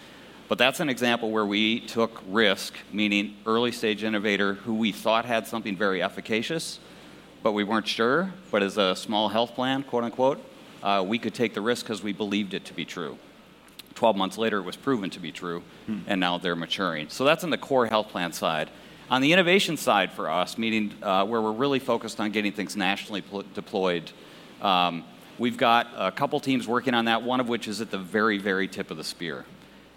But 0.49 0.57
that's 0.57 0.81
an 0.81 0.89
example 0.89 1.31
where 1.31 1.45
we 1.45 1.79
took 1.79 2.21
risk, 2.27 2.73
meaning 2.91 3.37
early 3.45 3.71
stage 3.71 4.03
innovator 4.03 4.55
who 4.55 4.75
we 4.75 4.91
thought 4.91 5.23
had 5.23 5.47
something 5.47 5.77
very 5.77 6.03
efficacious, 6.03 6.79
but 7.41 7.53
we 7.53 7.63
weren't 7.63 7.87
sure. 7.87 8.33
But 8.51 8.61
as 8.61 8.77
a 8.77 8.93
small 8.97 9.29
health 9.29 9.55
plan, 9.55 9.83
quote 9.83 10.03
unquote, 10.03 10.43
uh, 10.83 11.05
we 11.07 11.19
could 11.19 11.33
take 11.33 11.53
the 11.53 11.61
risk 11.61 11.85
because 11.85 12.03
we 12.03 12.11
believed 12.11 12.53
it 12.53 12.65
to 12.65 12.73
be 12.73 12.83
true. 12.83 13.17
12 13.95 14.17
months 14.17 14.37
later, 14.37 14.57
it 14.57 14.63
was 14.63 14.75
proven 14.75 15.09
to 15.11 15.19
be 15.19 15.31
true, 15.31 15.63
and 16.07 16.19
now 16.19 16.37
they're 16.37 16.55
maturing. 16.55 17.07
So 17.07 17.23
that's 17.23 17.43
on 17.43 17.49
the 17.49 17.57
core 17.57 17.85
health 17.85 18.09
plan 18.09 18.33
side. 18.33 18.69
On 19.11 19.21
the 19.21 19.33
innovation 19.33 19.75
side 19.75 20.13
for 20.13 20.29
us, 20.29 20.57
meaning 20.57 20.93
uh, 21.03 21.25
where 21.25 21.41
we're 21.41 21.51
really 21.51 21.79
focused 21.79 22.21
on 22.21 22.31
getting 22.31 22.53
things 22.53 22.77
nationally 22.77 23.19
pl- 23.19 23.43
deployed, 23.53 24.09
um, 24.61 25.03
we've 25.37 25.57
got 25.57 25.87
a 25.97 26.13
couple 26.13 26.39
teams 26.39 26.65
working 26.65 26.93
on 26.93 27.03
that, 27.05 27.21
one 27.21 27.41
of 27.41 27.49
which 27.49 27.67
is 27.67 27.81
at 27.81 27.91
the 27.91 27.97
very, 27.97 28.37
very 28.37 28.69
tip 28.69 28.89
of 28.89 28.95
the 28.95 29.03
spear. 29.03 29.43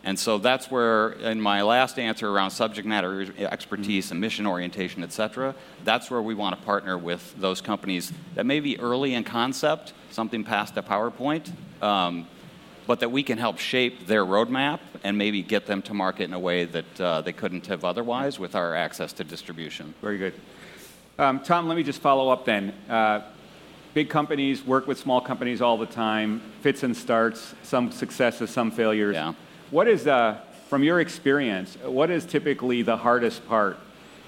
And 0.02 0.18
so 0.18 0.38
that's 0.38 0.68
where, 0.68 1.10
in 1.12 1.40
my 1.40 1.62
last 1.62 1.96
answer 1.96 2.28
around 2.28 2.50
subject 2.50 2.88
matter 2.88 3.32
expertise 3.38 4.10
and 4.10 4.20
mission 4.20 4.48
orientation, 4.48 5.04
et 5.04 5.12
cetera, 5.12 5.54
that's 5.84 6.10
where 6.10 6.20
we 6.20 6.34
want 6.34 6.58
to 6.58 6.66
partner 6.66 6.98
with 6.98 7.36
those 7.38 7.60
companies 7.60 8.12
that 8.34 8.44
may 8.44 8.58
be 8.58 8.80
early 8.80 9.14
in 9.14 9.22
concept, 9.22 9.92
something 10.10 10.42
past 10.42 10.76
a 10.76 10.82
PowerPoint, 10.82 11.52
um, 11.80 12.26
but 12.88 12.98
that 12.98 13.12
we 13.12 13.22
can 13.22 13.38
help 13.38 13.58
shape 13.58 14.08
their 14.08 14.24
roadmap 14.24 14.80
and 15.04 15.16
maybe 15.18 15.42
get 15.42 15.66
them 15.66 15.82
to 15.82 15.94
market 15.94 16.24
in 16.24 16.32
a 16.32 16.38
way 16.38 16.64
that 16.64 17.00
uh, 17.00 17.20
they 17.20 17.32
couldn't 17.32 17.66
have 17.66 17.84
otherwise 17.84 18.38
with 18.38 18.56
our 18.56 18.74
access 18.74 19.12
to 19.12 19.22
distribution. 19.22 19.94
Very 20.00 20.18
good. 20.18 20.34
Um, 21.18 21.40
Tom, 21.40 21.68
let 21.68 21.76
me 21.76 21.84
just 21.84 22.00
follow 22.00 22.30
up 22.30 22.44
then. 22.44 22.72
Uh, 22.88 23.20
big 23.92 24.08
companies 24.08 24.66
work 24.66 24.86
with 24.88 24.98
small 24.98 25.20
companies 25.20 25.60
all 25.60 25.76
the 25.76 25.86
time, 25.86 26.40
fits 26.62 26.82
and 26.82 26.96
starts, 26.96 27.54
some 27.62 27.92
successes, 27.92 28.50
some 28.50 28.70
failures. 28.70 29.14
Yeah. 29.14 29.34
What 29.70 29.86
is, 29.86 30.06
uh, 30.06 30.40
from 30.68 30.82
your 30.82 31.00
experience, 31.00 31.76
what 31.84 32.10
is 32.10 32.24
typically 32.24 32.82
the 32.82 32.96
hardest 32.96 33.46
part 33.46 33.78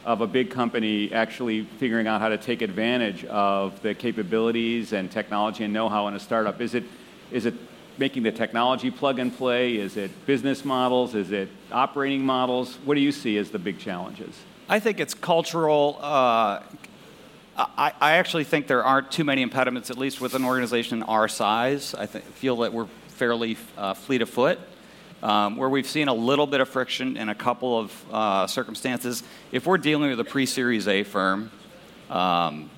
of 0.05 0.21
a 0.21 0.27
big 0.27 0.51
company 0.51 1.13
actually 1.13 1.65
figuring 1.65 2.07
out 2.07 2.21
how 2.21 2.29
to 2.29 2.39
take 2.39 2.63
advantage 2.63 3.25
of 3.25 3.83
the 3.83 3.95
capabilities 3.95 4.93
and 4.93 5.11
technology 5.11 5.65
and 5.65 5.73
know-how 5.73 6.07
in 6.07 6.15
a 6.15 6.21
startup? 6.21 6.61
Is 6.61 6.75
it, 6.75 6.85
is 7.33 7.47
it 7.47 7.55
making 7.99 8.23
the 8.23 8.33
technology 8.33 8.91
plug 8.91 9.19
and 9.19 9.37
play? 9.37 9.77
Is 9.77 9.97
it 9.97 10.27
business 10.27 10.65
models? 10.65 11.15
Is 11.15 11.31
it 11.31 11.49
operating 11.73 12.25
models? 12.25 12.79
What 12.85 12.95
do 12.95 13.01
you 13.01 13.13
see 13.13 13.39
as 13.39 13.51
the 13.51 13.59
big 13.59 13.79
challenges? 13.79 14.35
I 14.69 14.81
think 14.81 15.01
it's 15.01 15.15
cultural. 15.15 15.99
Uh, 16.01 16.63
I, 17.57 17.93
I, 18.01 18.13
actually 18.15 18.45
think 18.45 18.67
there 18.67 18.85
aren't 18.85 19.11
too 19.11 19.25
many 19.25 19.43
impediments, 19.43 19.91
at 19.91 19.97
least 19.97 20.21
with 20.21 20.35
an 20.35 20.45
organization 20.45 21.03
our 21.05 21.29
size. 21.29 21.95
I 21.95 22.07
th- 22.07 22.25
feel 22.25 22.57
that 22.57 22.73
we're 22.73 22.89
fairly 23.09 23.57
uh, 23.79 23.95
fleet 23.95 24.23
of 24.23 24.29
foot. 24.29 24.59
Um, 25.23 25.57
where 25.57 25.71
we've 25.71 25.87
seen 25.87 26.09
a 26.09 26.15
little 26.15 26.47
bit 26.47 26.61
of 26.61 26.69
friction 26.69 27.17
in 27.17 27.31
a 27.31 27.35
couple 27.35 27.79
of 27.79 28.05
uh, 28.13 28.47
circumstances. 28.47 29.23
If 29.51 29.67
we're 29.67 29.79
dealing 29.79 30.11
with 30.11 30.21
a 30.21 30.25
pre 30.25 30.45
Series 30.45 30.87
A 30.87 31.05
firm 31.05 31.51
um, 32.11 32.71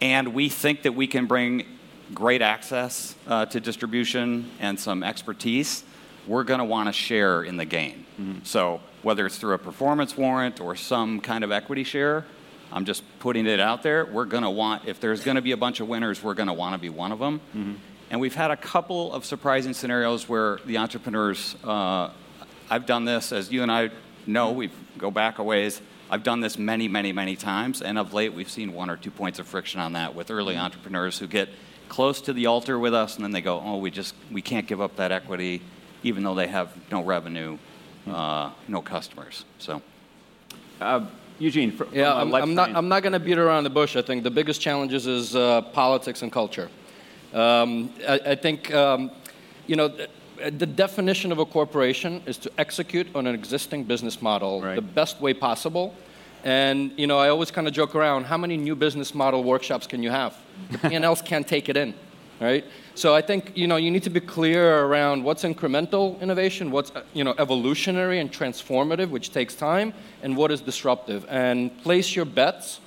and 0.00 0.34
we 0.34 0.48
think 0.48 0.82
that 0.82 0.94
we 0.94 1.06
can 1.06 1.26
bring 1.26 1.66
great 2.14 2.42
access 2.42 3.14
uh, 3.26 3.46
to 3.46 3.60
distribution 3.60 4.50
and 4.60 4.78
some 4.78 5.02
expertise, 5.02 5.84
we're 6.26 6.44
going 6.44 6.58
to 6.58 6.64
want 6.64 6.88
to 6.88 6.92
share 6.92 7.42
in 7.42 7.56
the 7.56 7.64
gain. 7.64 8.04
Mm-hmm. 8.20 8.38
So, 8.44 8.80
whether 9.02 9.26
it's 9.26 9.38
through 9.38 9.54
a 9.54 9.58
performance 9.58 10.16
warrant 10.16 10.60
or 10.60 10.74
some 10.74 11.20
kind 11.20 11.44
of 11.44 11.52
equity 11.52 11.84
share, 11.84 12.24
I'm 12.72 12.84
just 12.84 13.04
putting 13.20 13.46
it 13.46 13.60
out 13.60 13.82
there. 13.82 14.04
We're 14.04 14.24
going 14.24 14.42
to 14.42 14.50
want, 14.50 14.86
if 14.86 14.98
there's 15.00 15.22
going 15.22 15.36
to 15.36 15.42
be 15.42 15.52
a 15.52 15.56
bunch 15.56 15.78
of 15.78 15.86
winners, 15.86 16.22
we're 16.22 16.34
going 16.34 16.48
to 16.48 16.52
want 16.52 16.74
to 16.74 16.78
be 16.78 16.88
one 16.88 17.12
of 17.12 17.20
them. 17.20 17.40
Mm-hmm. 17.56 17.74
And 18.10 18.20
we've 18.20 18.34
had 18.34 18.50
a 18.50 18.56
couple 18.56 19.12
of 19.12 19.24
surprising 19.24 19.74
scenarios 19.74 20.28
where 20.28 20.58
the 20.64 20.78
entrepreneurs, 20.78 21.56
uh, 21.64 22.10
I've 22.68 22.86
done 22.86 23.04
this, 23.04 23.32
as 23.32 23.52
you 23.52 23.62
and 23.62 23.70
I 23.70 23.90
know, 24.26 24.52
we 24.52 24.70
go 24.98 25.10
back 25.10 25.38
a 25.38 25.42
ways. 25.42 25.80
I've 26.08 26.22
done 26.22 26.40
this 26.40 26.56
many, 26.56 26.86
many, 26.86 27.12
many 27.12 27.34
times, 27.34 27.82
and 27.82 27.98
of 27.98 28.12
late 28.12 28.32
we've 28.32 28.50
seen 28.50 28.72
one 28.72 28.90
or 28.90 28.96
two 28.96 29.10
points 29.10 29.40
of 29.40 29.48
friction 29.48 29.80
on 29.80 29.94
that 29.94 30.14
with 30.14 30.30
early 30.30 30.56
entrepreneurs 30.56 31.18
who 31.18 31.26
get 31.26 31.48
close 31.88 32.20
to 32.22 32.32
the 32.32 32.46
altar 32.46 32.78
with 32.78 32.94
us, 32.94 33.16
and 33.16 33.24
then 33.24 33.32
they 33.32 33.40
go, 33.40 33.60
"Oh, 33.64 33.78
we 33.78 33.90
just 33.90 34.14
we 34.30 34.42
can't 34.42 34.66
give 34.66 34.80
up 34.80 34.96
that 34.96 35.12
equity, 35.12 35.62
even 36.02 36.22
though 36.22 36.34
they 36.34 36.46
have 36.48 36.72
no 36.90 37.02
revenue, 37.02 37.58
uh, 38.06 38.50
no 38.68 38.82
customers." 38.82 39.44
So. 39.58 39.82
Uh, 40.80 41.06
Eugene, 41.38 41.70
for, 41.70 41.86
yeah, 41.92 42.14
I'm, 42.14 42.34
I'm, 42.34 42.54
not. 42.54 42.74
I'm 42.74 42.88
not 42.88 43.02
going 43.02 43.12
to 43.12 43.20
beat 43.20 43.36
around 43.36 43.64
the 43.64 43.70
bush. 43.70 43.94
I 43.94 44.00
think 44.00 44.22
the 44.22 44.30
biggest 44.30 44.60
challenges 44.60 45.06
is 45.06 45.36
uh, 45.36 45.60
politics 45.60 46.22
and 46.22 46.32
culture. 46.32 46.70
Um, 47.34 47.92
I, 48.08 48.20
I, 48.28 48.34
think, 48.34 48.72
um, 48.72 49.10
you 49.66 49.76
know, 49.76 49.88
the, 49.88 50.08
the 50.50 50.66
definition 50.66 51.32
of 51.32 51.38
a 51.38 51.44
corporation 51.44 52.22
is 52.24 52.38
to 52.38 52.52
execute 52.56 53.06
on 53.14 53.26
an 53.26 53.34
existing 53.34 53.84
business 53.84 54.22
model 54.22 54.62
right. 54.62 54.76
the 54.76 54.82
best 54.82 55.20
way 55.20 55.34
possible. 55.34 55.94
And, 56.46 56.92
you 56.96 57.08
know, 57.08 57.18
I 57.18 57.28
always 57.28 57.50
kind 57.50 57.66
of 57.66 57.74
joke 57.74 57.96
around, 57.96 58.26
how 58.26 58.36
many 58.36 58.56
new 58.56 58.76
business 58.76 59.16
model 59.16 59.42
workshops 59.42 59.84
can 59.84 60.00
you 60.00 60.10
have? 60.10 60.32
The 60.70 60.78
P&Ls 60.78 61.20
can't 61.20 61.46
take 61.46 61.68
it 61.68 61.76
in, 61.76 61.92
right? 62.40 62.64
So 62.94 63.16
I 63.16 63.20
think, 63.20 63.56
you 63.56 63.66
know, 63.66 63.74
you 63.74 63.90
need 63.90 64.04
to 64.04 64.10
be 64.10 64.20
clear 64.20 64.84
around 64.84 65.24
what's 65.24 65.42
incremental 65.42 66.20
innovation, 66.20 66.70
what's, 66.70 66.92
uh, 66.94 67.02
you 67.14 67.24
know, 67.24 67.34
evolutionary 67.36 68.20
and 68.20 68.30
transformative, 68.30 69.10
which 69.10 69.32
takes 69.32 69.56
time, 69.56 69.92
and 70.22 70.36
what 70.36 70.52
is 70.52 70.60
disruptive. 70.60 71.26
And 71.28 71.76
place 71.82 72.14
your 72.14 72.24
bets 72.24 72.78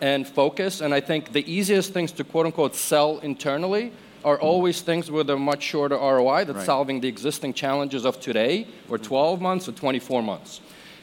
and 0.00 0.26
focus. 0.26 0.80
And 0.80 0.92
I 0.92 1.00
think 1.00 1.32
the 1.32 1.48
easiest 1.48 1.92
things 1.92 2.10
to 2.12 2.24
quote 2.24 2.46
unquote 2.46 2.74
sell 2.74 3.20
internally 3.20 3.92
are 4.24 4.40
always 4.40 4.80
things 4.80 5.08
with 5.08 5.30
a 5.30 5.36
much 5.36 5.62
shorter 5.62 5.94
ROI 5.94 6.46
that's 6.46 6.56
right. 6.56 6.66
solving 6.66 7.00
the 7.00 7.06
existing 7.06 7.54
challenges 7.54 8.04
of 8.04 8.18
today, 8.18 8.66
or 8.88 8.98
12 8.98 9.40
months 9.40 9.68
or 9.68 9.72
24 9.72 10.20
months. 10.20 10.60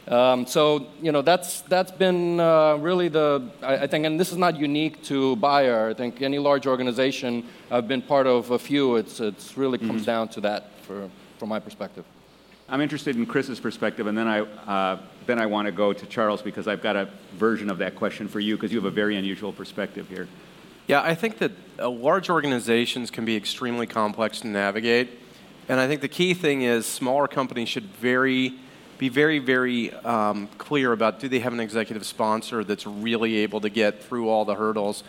Um, 0.08 0.48
so 0.48 0.88
you 1.02 1.12
know 1.12 1.22
that's 1.22 1.62
that's 1.62 1.92
been 1.92 2.40
uh, 2.40 2.76
really 2.78 3.08
the 3.08 3.50
I, 3.62 3.78
I, 3.84 3.88
think, 3.88 4.06
and 4.06 4.20
this 4.20 4.32
is 4.32 4.38
not 4.38 4.58
unique 4.58 5.04
to 5.04 5.36
Bayer. 5.36 5.90
I 5.90 5.94
think 5.94 6.22
any 6.22 6.40
large 6.40 6.66
organization 6.66 7.46
I've 7.70 7.88
been 7.88 8.02
part 8.02 8.26
of 8.26 8.50
a 8.52 8.60
few. 8.60 8.96
It's 8.96 9.20
it's 9.20 9.58
really 9.58 9.78
comes 9.78 10.02
mm-hmm. 10.02 10.06
down 10.06 10.28
to 10.30 10.42
that 10.42 10.72
for 10.82 11.10
from 11.38 11.50
my 11.50 11.60
perspective. 11.60 12.04
I'm 12.72 12.80
interested 12.80 13.18
in 13.18 13.26
Chris's 13.26 13.60
perspective, 13.60 14.08
and 14.08 14.18
then 14.18 14.30
I, 14.30 14.40
uh, 14.40 15.00
then 15.26 15.40
I 15.40 15.46
want 15.46 15.66
to 15.66 15.74
go 15.74 15.92
to 15.92 16.06
Charles 16.06 16.42
because 16.42 16.70
I've 16.70 16.82
got 16.82 16.96
a 16.96 17.10
version 17.34 17.70
of 17.70 17.80
that 17.80 17.96
question 17.96 18.30
for 18.30 18.40
you 18.40 18.56
because 18.56 18.72
you 18.72 18.78
have 18.78 18.86
a 18.86 18.96
very 18.96 19.18
unusual 19.18 19.52
perspective 19.52 20.08
here. 20.08 20.30
Yeah, 20.88 21.02
I 21.02 21.14
think 21.14 21.40
that 21.40 21.52
uh, 21.80 21.90
large 21.90 22.30
organizations 22.30 23.12
can 23.12 23.26
be 23.26 23.36
extremely 23.36 23.88
complex 23.88 24.40
to 24.42 24.48
navigate. 24.48 25.20
And 25.68 25.82
I 25.82 25.88
think 25.88 26.00
the 26.00 26.08
key 26.08 26.34
thing 26.34 26.62
is 26.62 26.86
smaller 26.86 27.28
companies 27.28 27.68
should 27.68 27.86
very, 27.86 28.54
be 29.02 29.10
very, 29.10 29.40
very 29.40 29.92
um, 29.92 30.48
clear 30.60 30.92
about 30.92 31.20
do 31.20 31.28
they 31.28 31.40
have 31.40 31.54
an 31.54 31.60
executive 31.60 32.06
sponsor 32.06 32.64
that's 32.64 32.86
really 32.86 33.38
able 33.38 33.60
to 33.60 33.68
get 33.68 34.04
through 34.04 34.30
all 34.30 34.46
the 34.46 34.54
hurdles. 34.54 35.04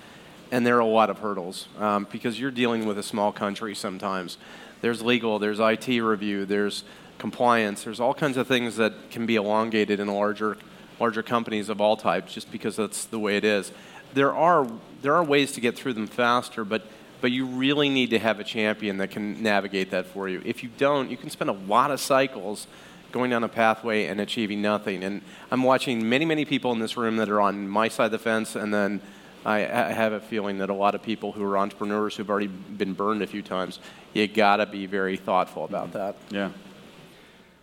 And 0.50 0.66
there 0.66 0.78
are 0.78 0.80
a 0.80 0.87
lot 0.87 1.11
of 1.11 1.18
hurdles 1.18 1.68
um, 1.78 2.06
because 2.11 2.40
you're 2.40 2.50
dealing 2.50 2.87
with 2.87 2.96
a 2.96 3.02
small 3.02 3.32
country 3.32 3.75
sometimes. 3.75 4.38
There's 4.80 5.02
legal, 5.02 5.38
there's 5.38 5.61
IT 5.61 5.88
review, 5.88 6.46
there's 6.46 6.84
compliance. 7.18 7.84
There's 7.84 8.00
all 8.00 8.14
kinds 8.14 8.38
of 8.38 8.46
things 8.46 8.76
that 8.76 8.94
can 9.11 9.26
be 9.26 9.37
elongated 9.37 10.00
in 10.00 10.08
larger, 10.08 10.56
larger 10.99 11.22
companies 11.22 11.68
of 11.68 11.82
all 11.82 11.99
types 11.99 12.32
just 12.32 12.50
because 12.50 12.76
that's 12.76 13.04
the 13.04 13.18
way 13.18 13.37
it 13.37 13.44
is. 13.44 13.72
There 14.14 14.34
are, 14.34 14.66
there 15.02 15.14
are 15.14 15.22
ways 15.22 15.52
to 15.52 15.61
get 15.61 15.76
through 15.76 15.92
them 15.92 16.06
faster, 16.06 16.64
but, 16.64 16.87
but 17.20 17.30
you 17.30 17.44
really 17.44 17.90
need 17.90 18.08
to 18.08 18.18
have 18.18 18.40
a 18.40 18.44
champion 18.44 18.96
that 18.96 19.11
can 19.11 19.42
navigate 19.42 19.90
that 19.90 20.06
for 20.06 20.30
you. 20.30 20.40
If 20.46 20.62
you 20.62 20.70
don't, 20.78 21.11
you 21.11 21.18
can 21.18 21.28
spend 21.28 21.50
a 21.50 21.58
lot 21.68 21.90
of 21.90 22.00
cycles 22.00 22.66
going 23.12 23.31
down 23.31 23.45
a 23.45 23.49
pathway 23.49 24.07
and 24.07 24.21
achieving 24.21 24.62
nothing. 24.62 25.04
And 25.04 25.23
I'm 25.50 25.62
watching 25.62 26.09
many, 26.09 26.25
many 26.25 26.45
people 26.45 26.73
in 26.73 26.78
this 26.78 26.97
room 26.97 27.16
that 27.16 27.28
are 27.28 27.40
on 27.40 27.69
my 27.69 27.88
side 27.88 28.07
of 28.07 28.12
the 28.12 28.19
fence, 28.19 28.57
and 28.57 28.73
then 28.73 29.00
I, 29.45 29.59
I 29.61 29.92
have 29.92 30.12
a 30.12 30.21
feeling 30.21 30.59
that 30.59 30.71
a 30.71 30.75
lot 30.75 30.95
of 30.95 31.02
people 31.02 31.33
who 31.33 31.45
are 31.45 31.59
entrepreneurs 31.59 32.16
who've 32.16 32.31
already 32.31 32.47
been 32.49 32.95
burned 32.95 33.23
a 33.23 33.26
few 33.26 33.42
times, 33.42 33.78
you 34.14 34.26
gotta 34.26 34.66
be 34.66 34.87
very 34.87 35.16
thoughtful 35.16 35.64
about 35.64 35.92
that. 35.92 36.16
Yeah. 36.31 36.50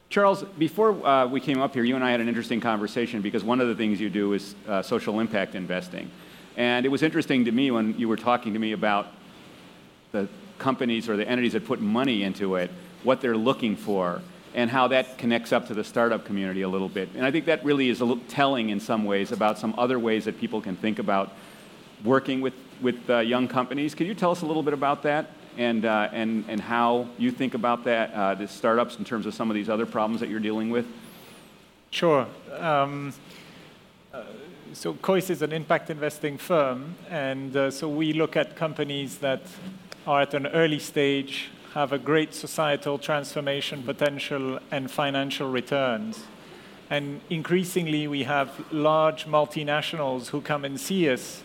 Charles, 0.10 0.44
before 0.58 1.06
uh, 1.06 1.28
we 1.28 1.40
came 1.40 1.62
up 1.62 1.74
here, 1.74 1.84
you 1.84 1.96
and 1.96 2.04
I 2.04 2.12
had 2.12 2.20
an 2.20 2.28
interesting 2.28 2.60
conversation 2.60 3.22
because 3.22 3.44
one 3.44 3.62
of 3.62 3.68
the 3.68 3.76
things 3.76 4.02
you 4.02 4.10
do 4.10 4.34
is 4.34 4.56
uh, 4.68 4.82
social 4.82 5.20
impact 5.20 5.54
investing. 5.54 6.10
And 6.58 6.86
it 6.86 6.90
was 6.90 7.04
interesting 7.04 7.46
to 7.46 7.52
me 7.52 7.70
when 7.70 7.98
you 7.98 8.10
were 8.10 8.18
talking 8.18 8.54
to 8.54 8.60
me 8.60 8.72
about 8.72 9.08
the 10.12 10.28
companies 10.58 11.08
or 11.08 11.16
the 11.16 11.28
entities 11.28 11.54
that 11.54 11.66
put 11.66 11.80
money 11.80 12.24
into 12.24 12.56
it, 12.56 12.72
what 13.04 13.22
they're 13.22 13.38
looking 13.38 13.76
for, 13.76 14.22
and 14.54 14.70
how 14.70 14.88
that 14.88 15.18
connects 15.18 15.52
up 15.52 15.68
to 15.68 15.74
the 15.74 15.84
startup 15.84 16.26
community 16.26 16.62
a 16.62 16.70
little 16.70 16.90
bit. 16.90 17.10
And 17.16 17.26
I 17.26 17.32
think 17.32 17.46
that 17.46 17.64
really 17.64 17.90
is 17.90 18.02
a 18.02 18.06
little 18.06 18.24
telling 18.28 18.70
in 18.70 18.80
some 18.80 19.06
ways 19.06 19.32
about 19.32 19.60
some 19.60 19.74
other 19.78 20.00
ways 20.00 20.26
that 20.26 20.40
people 20.40 20.62
can 20.62 20.76
think 20.76 21.00
about 21.00 21.34
working 22.04 22.42
with, 22.42 22.54
with 22.82 23.10
uh, 23.10 23.20
young 23.20 23.48
companies. 23.48 23.94
Can 23.94 24.08
you 24.08 24.16
tell 24.16 24.32
us 24.32 24.42
a 24.42 24.46
little 24.46 24.64
bit 24.64 24.74
about 24.74 25.04
that? 25.04 25.32
and, 25.60 25.84
uh, 25.84 26.10
and, 26.14 26.46
and 26.48 26.62
how 26.62 27.10
you 27.18 27.32
think 27.32 27.54
about 27.54 27.84
that, 27.84 28.14
uh, 28.14 28.34
the 28.34 28.48
startups, 28.48 28.98
in 28.98 29.04
terms 29.04 29.26
of 29.26 29.34
some 29.34 29.50
of 29.52 29.56
these 29.56 29.70
other 29.70 29.86
problems 29.86 30.22
that 30.22 30.30
you're 30.30 30.40
dealing 30.40 30.70
with? 30.70 30.86
Sure. 31.92 32.26
Um, 32.58 33.14
so 34.72 34.94
Kois 34.94 35.30
is 35.30 35.42
an 35.42 35.52
impact 35.52 35.90
investing 35.90 36.38
firm, 36.38 36.96
and 37.10 37.56
uh, 37.58 37.72
so 37.72 37.90
we 37.90 38.14
look 38.14 38.38
at 38.38 38.56
companies 38.56 39.18
that 39.18 39.42
are 40.08 40.22
at 40.22 40.34
an 40.34 40.48
early 40.48 40.80
stage, 40.80 41.50
have 41.74 41.92
a 41.92 42.00
great 42.00 42.34
societal 42.34 42.98
transformation 42.98 43.84
potential 43.84 44.60
and 44.72 44.90
financial 44.90 45.50
returns. 45.50 46.24
And 46.90 47.22
increasingly, 47.30 48.08
we 48.08 48.24
have 48.24 48.50
large 48.72 49.26
multinationals 49.26 50.30
who 50.30 50.42
come 50.42 50.66
and 50.66 50.80
see 50.80 51.10
us 51.10 51.44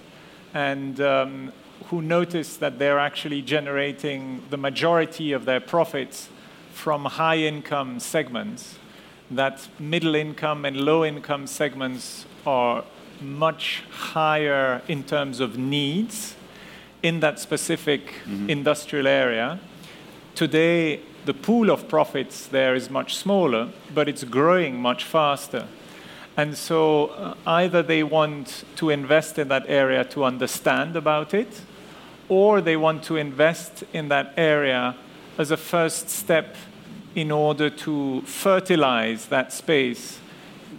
and 0.54 0.98
um, 1.00 1.52
who 1.86 2.00
notice 2.00 2.56
that 2.56 2.78
they're 2.78 2.98
actually 2.98 3.42
generating 3.42 4.42
the 4.48 4.56
majority 4.56 5.32
of 5.32 5.44
their 5.44 5.60
profits 5.60 6.28
from 6.72 7.04
high 7.04 7.36
income 7.36 8.00
segments, 8.00 8.78
that 9.30 9.68
middle 9.78 10.14
income 10.14 10.64
and 10.64 10.76
low 10.76 11.04
income 11.04 11.46
segments 11.46 12.24
are 12.46 12.84
much 13.20 13.82
higher 13.90 14.80
in 14.88 15.02
terms 15.02 15.40
of 15.40 15.58
needs 15.58 16.34
in 17.02 17.20
that 17.20 17.38
specific 17.38 18.14
industrial 18.48 19.06
area. 19.06 19.60
Today, 20.34 21.00
the 21.26 21.34
pool 21.34 21.70
of 21.70 21.86
profits 21.88 22.48
there 22.48 22.74
is 22.74 22.90
much 22.90 23.14
smaller, 23.14 23.68
but 23.94 24.08
it's 24.08 24.24
growing 24.24 24.80
much 24.80 25.04
faster. 25.04 25.68
And 26.36 26.56
so 26.56 27.06
uh, 27.06 27.34
either 27.46 27.84
they 27.84 28.02
want 28.02 28.64
to 28.76 28.90
invest 28.90 29.38
in 29.38 29.46
that 29.48 29.64
area 29.68 30.04
to 30.06 30.24
understand 30.24 30.96
about 30.96 31.34
it, 31.34 31.62
or 32.28 32.60
they 32.60 32.76
want 32.76 33.04
to 33.04 33.16
invest 33.16 33.84
in 33.92 34.08
that 34.08 34.34
area 34.36 34.96
as 35.38 35.52
a 35.52 35.56
first 35.56 36.08
step 36.08 36.56
in 37.14 37.30
order 37.30 37.70
to 37.70 38.20
fertilize 38.22 39.26
that 39.26 39.52
space 39.52 40.18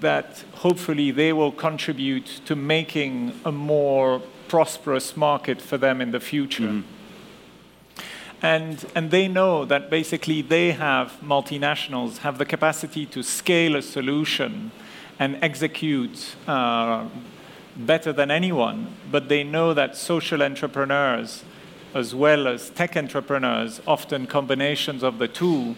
that 0.01 0.43
hopefully 0.55 1.11
they 1.11 1.31
will 1.31 1.53
contribute 1.53 2.41
to 2.45 2.57
making 2.57 3.31
a 3.45 3.51
more 3.53 4.21
prosperous 4.49 5.15
market 5.15 5.61
for 5.61 5.77
them 5.77 6.01
in 6.01 6.11
the 6.11 6.19
future. 6.19 6.83
And, 8.41 8.85
and 8.95 9.11
they 9.11 9.27
know 9.27 9.65
that 9.65 9.89
basically 9.89 10.41
they 10.41 10.71
have, 10.71 11.17
multinationals, 11.23 12.17
have 12.19 12.37
the 12.37 12.45
capacity 12.45 13.05
to 13.07 13.23
scale 13.23 13.75
a 13.75 13.81
solution 13.81 14.71
and 15.17 15.37
execute 15.41 16.35
uh, 16.47 17.07
better 17.75 18.13
than 18.13 18.29
anyone. 18.31 18.95
But 19.11 19.29
they 19.29 19.43
know 19.43 19.73
that 19.73 19.95
social 19.95 20.43
entrepreneurs, 20.43 21.43
as 21.93 22.13
well 22.13 22.47
as 22.47 22.69
tech 22.69 22.95
entrepreneurs, 22.97 23.81
often 23.87 24.27
combinations 24.27 25.01
of 25.03 25.17
the 25.17 25.27
two, 25.27 25.75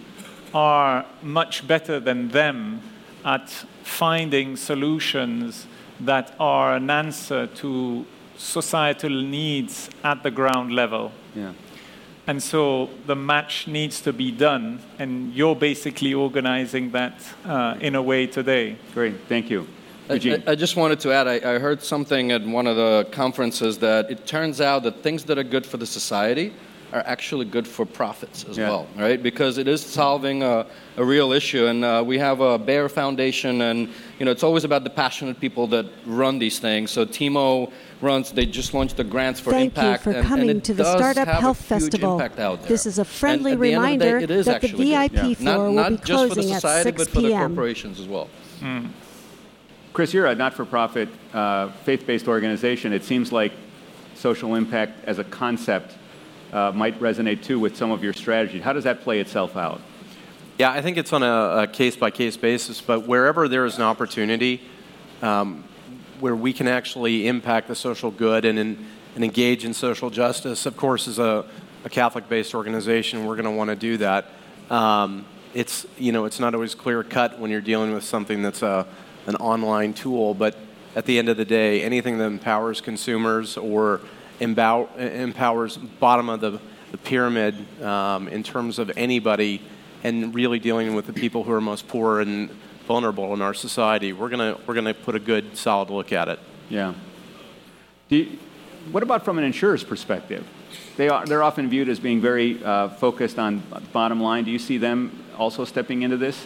are 0.53 1.05
much 1.21 1.67
better 1.67 1.99
than 1.99 2.29
them 2.29 2.81
at 3.23 3.49
finding 3.83 4.55
solutions 4.55 5.67
that 5.99 6.35
are 6.39 6.75
an 6.75 6.89
answer 6.89 7.47
to 7.47 8.05
societal 8.37 9.09
needs 9.09 9.89
at 10.03 10.23
the 10.23 10.31
ground 10.31 10.71
level. 10.71 11.11
Yeah. 11.35 11.53
And 12.27 12.43
so 12.43 12.89
the 13.05 13.15
match 13.15 13.67
needs 13.67 14.01
to 14.01 14.11
be 14.11 14.31
done, 14.31 14.79
and 14.99 15.33
you're 15.33 15.55
basically 15.55 16.13
organizing 16.13 16.91
that 16.91 17.13
uh, 17.45 17.75
in 17.79 17.95
a 17.95 18.01
way 18.01 18.27
today. 18.27 18.75
Great. 18.93 19.15
Thank 19.29 19.49
you. 19.49 19.65
I, 20.09 20.13
I- 20.15 20.51
I 20.51 20.55
just 20.55 20.75
wanted 20.75 20.99
to 21.01 21.11
add, 21.13 21.27
I, 21.27 21.35
I 21.35 21.59
heard 21.59 21.81
something 21.81 22.31
at 22.31 22.45
one 22.45 22.67
of 22.67 22.75
the 22.75 23.07
conferences 23.11 23.77
that 23.79 24.11
it 24.11 24.25
turns 24.27 24.59
out 24.61 24.83
that 24.83 25.03
things 25.03 25.23
that 25.25 25.37
are 25.37 25.43
good 25.43 25.65
for 25.65 25.77
the 25.77 25.85
society 25.85 26.53
are 26.93 27.03
actually 27.05 27.45
good 27.45 27.67
for 27.67 27.85
profits 27.85 28.45
as 28.49 28.57
Yeah. 28.57 28.69
well, 28.69 28.87
right? 28.97 29.21
Because 29.21 29.57
it 29.57 29.67
is 29.67 29.81
solving 29.81 30.41
a, 30.41 30.65
a 30.95 31.03
real 31.03 31.33
issue, 31.33 31.65
and 31.67 31.83
uh, 31.83 32.01
we 32.05 32.17
have 32.17 32.39
a 32.39 32.57
Bayer 32.57 32.87
Foundation, 32.87 33.61
and 33.61 33.89
you 34.19 34.25
know 34.25 34.31
it's 34.31 34.43
always 34.43 34.63
about 34.63 34.83
the 34.83 34.89
passionate 34.89 35.39
people 35.39 35.67
that 35.67 35.85
run 36.05 36.39
these 36.39 36.59
things. 36.59 36.91
So 36.91 37.05
Timo 37.05 37.71
runs; 38.01 38.31
they 38.31 38.45
just 38.45 38.73
launched 38.73 38.95
the 38.95 39.03
grants 39.03 39.39
for 39.39 39.51
Thank 39.51 39.77
impact, 39.77 39.99
you 39.99 40.03
for 40.03 40.09
and, 40.11 40.19
and 40.19 40.27
coming 40.27 40.49
it 40.49 40.63
to 40.63 40.73
the 40.73 40.85
Startup 40.85 41.27
Health 41.27 41.61
Festival. 41.61 42.13
impact 42.13 42.39
out 42.39 42.59
there. 42.61 42.69
This 42.69 42.85
is 42.85 42.99
a 42.99 43.01
And 43.01 43.07
friendly 43.09 43.51
at 43.51 43.59
the 43.59 43.63
the 43.65 43.69
day, 43.69 43.75
reminder 43.75 44.19
that 44.27 44.45
the 44.45 44.55
actually 44.55 44.91
good. 44.91 45.11
VIP 45.11 45.23
not, 45.23 45.37
floor 45.55 45.65
will 45.67 45.73
not 45.73 45.89
be 45.91 45.97
just 45.97 46.07
for 46.07 46.15
the 46.29 46.33
closing 46.35 46.53
at 46.53 46.61
society, 46.61 46.89
6 46.89 46.97
but 46.97 47.07
for 47.09 47.21
the 47.21 47.27
p.m. 47.29 47.47
corporations 47.55 47.99
as 47.99 48.07
well. 48.07 48.29
Chris, 49.93 50.13
you're 50.13 50.27
a 50.27 50.35
not-for-profit, 50.35 51.09
uh, 51.33 51.69
faith-based 51.83 52.27
organization. 52.27 52.93
It 52.93 53.03
seems 53.03 53.31
like 53.31 53.51
social 54.15 54.55
impact 54.55 55.03
as 55.05 55.17
a 55.19 55.23
concept 55.23 55.95
uh, 56.53 56.71
might 56.73 56.99
resonate 56.99 57.43
too 57.43 57.59
with 57.59 57.75
some 57.75 57.91
of 57.91 58.03
your 58.03 58.13
strategy. 58.13 58.59
How 58.59 58.73
does 58.73 58.83
that 58.85 59.01
play 59.01 59.19
itself 59.19 59.55
out? 59.55 59.81
Yeah, 60.57 60.71
I 60.71 60.81
think 60.81 60.97
it's 60.97 61.13
on 61.13 61.21
a 61.21 61.67
case 61.67 61.95
by 61.95 62.09
case 62.09 62.35
basis, 62.35 62.81
but 62.81 63.05
wherever 63.05 63.47
there 63.47 63.65
is 63.65 63.77
an 63.77 63.83
opportunity 63.83 64.61
um, 65.21 65.63
where 66.19 66.35
we 66.35 66.51
can 66.51 66.67
actually 66.67 67.27
impact 67.27 67.67
the 67.67 67.75
social 67.75 68.09
good 68.09 68.43
and, 68.43 68.57
and, 68.57 68.85
and 69.13 69.23
engage 69.23 69.65
in 69.65 69.73
social 69.73 70.09
justice, 70.09 70.65
of 70.65 70.75
course, 70.75 71.07
as 71.07 71.19
a, 71.19 71.45
a 71.83 71.89
Catholic 71.89 72.27
based 72.27 72.55
organization, 72.55 73.25
we're 73.25 73.35
going 73.35 73.45
to 73.45 73.51
want 73.51 73.69
to 73.69 73.75
do 73.75 73.97
that. 73.97 74.25
Um, 74.71 75.25
it's, 75.53 75.85
you 75.97 76.11
know, 76.11 76.25
it's 76.25 76.39
not 76.39 76.55
always 76.55 76.73
clear 76.73 77.03
cut 77.03 77.39
when 77.39 77.51
you're 77.51 77.61
dealing 77.61 77.93
with 77.93 78.03
something 78.03 78.41
that's 78.41 78.63
a, 78.63 78.87
an 79.27 79.35
online 79.35 79.93
tool, 79.93 80.33
but 80.33 80.55
at 80.95 81.05
the 81.05 81.19
end 81.19 81.29
of 81.29 81.37
the 81.37 81.45
day, 81.45 81.83
anything 81.83 82.17
that 82.17 82.25
empowers 82.25 82.81
consumers 82.81 83.57
or 83.57 84.01
embow- 84.39 84.95
empowers 84.97 85.77
bottom 85.77 86.29
of 86.29 86.41
the, 86.41 86.59
the 86.91 86.97
pyramid 86.97 87.55
um, 87.83 88.27
in 88.27 88.43
terms 88.43 88.79
of 88.79 88.91
anybody 88.95 89.61
and 90.03 90.33
really 90.33 90.59
dealing 90.59 90.95
with 90.95 91.07
the 91.07 91.13
people 91.13 91.43
who 91.43 91.51
are 91.51 91.61
most 91.61 91.87
poor 91.87 92.21
and 92.21 92.49
vulnerable 92.87 93.33
in 93.33 93.41
our 93.41 93.53
society, 93.53 94.13
we're 94.13 94.29
going 94.29 94.57
we're 94.65 94.73
gonna 94.73 94.93
put 94.93 95.15
a 95.15 95.19
good, 95.19 95.57
solid 95.57 95.89
look 95.89 96.13
at 96.13 96.27
it. 96.29 96.39
Yeah. 96.69 96.93
Do 98.09 98.17
you, 98.17 98.39
what 98.91 99.03
about 99.03 99.25
from 99.25 99.37
an 99.37 99.43
insurer's 99.43 99.83
perspective? 99.83 100.47
They 100.95 101.09
are, 101.09 101.25
they're 101.25 101.43
often 101.43 101.69
viewed 101.69 101.89
as 101.89 101.99
being 101.99 102.21
very 102.21 102.63
uh, 102.63 102.89
focused 102.89 103.37
on 103.37 103.61
bottom 103.91 104.21
line. 104.21 104.45
Do 104.45 104.51
you 104.51 104.59
see 104.59 104.77
them 104.77 105.23
also 105.37 105.65
stepping 105.65 106.01
into 106.03 106.17
this? 106.17 106.45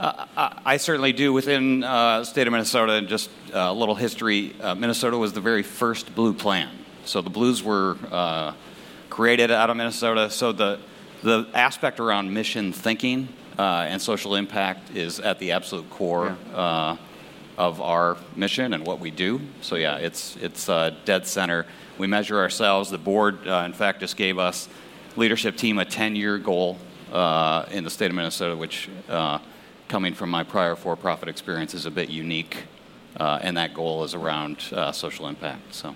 I, 0.00 0.60
I 0.64 0.76
certainly 0.76 1.12
do. 1.12 1.32
Within 1.32 1.82
uh, 1.82 2.20
the 2.20 2.24
state 2.24 2.46
of 2.46 2.52
Minnesota, 2.52 2.94
and 2.94 3.08
just 3.08 3.30
uh, 3.52 3.58
a 3.58 3.72
little 3.72 3.94
history, 3.94 4.54
uh, 4.60 4.74
Minnesota 4.74 5.16
was 5.16 5.32
the 5.32 5.40
very 5.40 5.62
first 5.62 6.14
blue 6.14 6.34
plan. 6.34 6.68
So 7.04 7.20
the 7.20 7.30
blues 7.30 7.62
were 7.62 7.96
uh, 8.10 8.52
created 9.10 9.50
out 9.50 9.70
of 9.70 9.76
Minnesota. 9.76 10.30
So 10.30 10.52
the, 10.52 10.80
the 11.22 11.46
aspect 11.54 12.00
around 12.00 12.32
mission 12.32 12.72
thinking 12.72 13.28
uh, 13.58 13.86
and 13.88 14.00
social 14.00 14.34
impact 14.34 14.96
is 14.96 15.20
at 15.20 15.38
the 15.38 15.52
absolute 15.52 15.88
core 15.90 16.36
uh, 16.54 16.96
of 17.56 17.80
our 17.80 18.16
mission 18.34 18.72
and 18.72 18.86
what 18.86 19.00
we 19.00 19.10
do. 19.10 19.40
So 19.60 19.76
yeah, 19.76 19.96
it's, 19.96 20.36
it's 20.36 20.68
uh, 20.68 20.94
dead 21.04 21.26
center. 21.26 21.66
We 21.98 22.06
measure 22.06 22.38
ourselves. 22.38 22.90
The 22.90 22.98
board, 22.98 23.46
uh, 23.46 23.62
in 23.64 23.72
fact, 23.72 24.00
just 24.00 24.16
gave 24.16 24.38
us 24.38 24.68
leadership 25.16 25.56
team 25.56 25.78
a 25.78 25.84
10-year 25.84 26.38
goal 26.38 26.78
uh, 27.12 27.66
in 27.70 27.84
the 27.84 27.90
state 27.90 28.10
of 28.10 28.16
Minnesota, 28.16 28.56
which 28.56 28.88
uh, 29.08 29.38
coming 29.88 30.14
from 30.14 30.30
my 30.30 30.42
prior 30.42 30.74
for-profit 30.74 31.28
experience 31.28 31.74
is 31.74 31.86
a 31.86 31.90
bit 31.90 32.08
unique, 32.08 32.64
uh, 33.18 33.38
and 33.42 33.56
that 33.56 33.74
goal 33.74 34.02
is 34.02 34.14
around 34.14 34.58
uh, 34.72 34.90
social 34.90 35.28
impact. 35.28 35.74
So, 35.74 35.94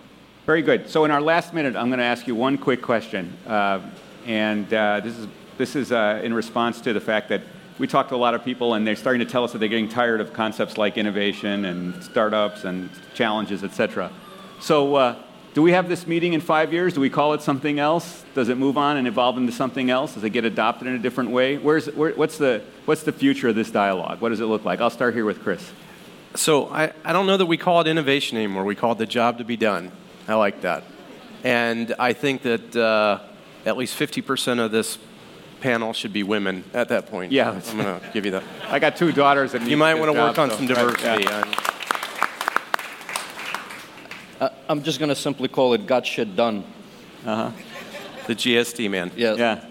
Very 0.48 0.62
good. 0.62 0.88
So 0.88 1.04
in 1.04 1.10
our 1.10 1.20
last 1.20 1.52
minute, 1.52 1.76
I'm 1.76 1.90
going 1.90 1.98
to 1.98 2.06
ask 2.06 2.26
you 2.26 2.34
one 2.34 2.56
quick 2.56 2.80
question, 2.80 3.36
uh, 3.46 3.82
and 4.24 4.72
uh, 4.72 5.00
this 5.00 5.18
is 5.18 5.28
this 5.58 5.76
is 5.76 5.92
uh, 5.92 6.22
in 6.24 6.32
response 6.32 6.80
to 6.80 6.94
the 6.94 7.02
fact 7.02 7.28
that 7.28 7.42
we 7.78 7.86
talked 7.86 8.08
to 8.08 8.14
a 8.14 8.16
lot 8.16 8.32
of 8.32 8.42
people, 8.46 8.72
and 8.72 8.86
they're 8.86 8.96
starting 8.96 9.20
to 9.20 9.30
tell 9.30 9.44
us 9.44 9.52
that 9.52 9.58
they're 9.58 9.68
getting 9.68 9.90
tired 9.90 10.22
of 10.22 10.32
concepts 10.32 10.78
like 10.78 10.96
innovation 10.96 11.66
and 11.66 12.02
startups 12.02 12.64
and 12.64 12.88
challenges, 13.12 13.62
et 13.62 13.74
cetera. 13.74 14.10
So. 14.58 14.94
Uh, 14.94 15.22
do 15.52 15.62
we 15.62 15.72
have 15.72 15.88
this 15.88 16.06
meeting 16.06 16.34
in 16.34 16.40
five 16.40 16.72
years? 16.72 16.94
Do 16.94 17.00
we 17.00 17.10
call 17.10 17.34
it 17.34 17.42
something 17.42 17.78
else? 17.78 18.24
Does 18.34 18.48
it 18.48 18.58
move 18.58 18.78
on 18.78 18.96
and 18.96 19.08
evolve 19.08 19.36
into 19.38 19.50
something 19.50 19.90
else? 19.90 20.14
Does 20.14 20.22
it 20.22 20.30
get 20.30 20.44
adopted 20.44 20.86
in 20.86 20.94
a 20.94 20.98
different 20.98 21.30
way? 21.30 21.56
Where's, 21.56 21.86
where, 21.88 22.12
what's, 22.12 22.38
the, 22.38 22.62
what's 22.84 23.02
the 23.02 23.12
future 23.12 23.48
of 23.48 23.56
this 23.56 23.70
dialogue? 23.70 24.20
What 24.20 24.28
does 24.28 24.40
it 24.40 24.44
look 24.44 24.64
like? 24.64 24.80
I'll 24.80 24.90
start 24.90 25.14
here 25.14 25.24
with 25.24 25.42
Chris. 25.42 25.72
So 26.34 26.68
I, 26.68 26.92
I 27.04 27.12
don't 27.12 27.26
know 27.26 27.38
that 27.38 27.46
we 27.46 27.56
call 27.56 27.80
it 27.80 27.88
innovation 27.88 28.36
anymore. 28.36 28.64
We 28.64 28.76
call 28.76 28.92
it 28.92 28.98
the 28.98 29.06
job 29.06 29.38
to 29.38 29.44
be 29.44 29.56
done. 29.56 29.90
I 30.28 30.34
like 30.34 30.60
that. 30.60 30.84
And 31.42 31.94
I 31.98 32.12
think 32.12 32.42
that 32.42 32.76
uh, 32.76 33.20
at 33.64 33.76
least 33.76 33.98
50% 33.98 34.62
of 34.64 34.70
this 34.70 34.98
panel 35.60 35.92
should 35.92 36.12
be 36.12 36.22
women 36.22 36.64
at 36.74 36.88
that 36.90 37.06
point. 37.06 37.32
Yeah. 37.32 37.50
I'm 37.68 37.76
going 37.78 38.00
to 38.00 38.10
give 38.12 38.24
you 38.24 38.32
that. 38.32 38.42
I 38.68 38.78
got 38.78 38.96
two 38.96 39.10
daughters 39.12 39.52
that 39.52 39.62
You 39.62 39.76
might 39.76 39.94
want 39.94 40.12
to 40.12 40.18
work 40.18 40.36
job, 40.36 40.50
on 40.50 40.50
so- 40.50 40.56
some 40.56 40.66
right, 40.68 41.02
yeah. 41.02 41.16
diversity. 41.16 41.64
Uh, 44.40 44.50
I'm 44.68 44.82
just 44.82 44.98
going 45.00 45.08
to 45.08 45.16
simply 45.16 45.48
call 45.48 45.72
it 45.74 45.86
got 45.86 46.06
shit 46.06 46.36
done. 46.36 46.64
The 47.24 48.34
GST, 48.34 48.90
man. 48.90 49.10
Yes. 49.16 49.38
Yeah, 49.38 49.64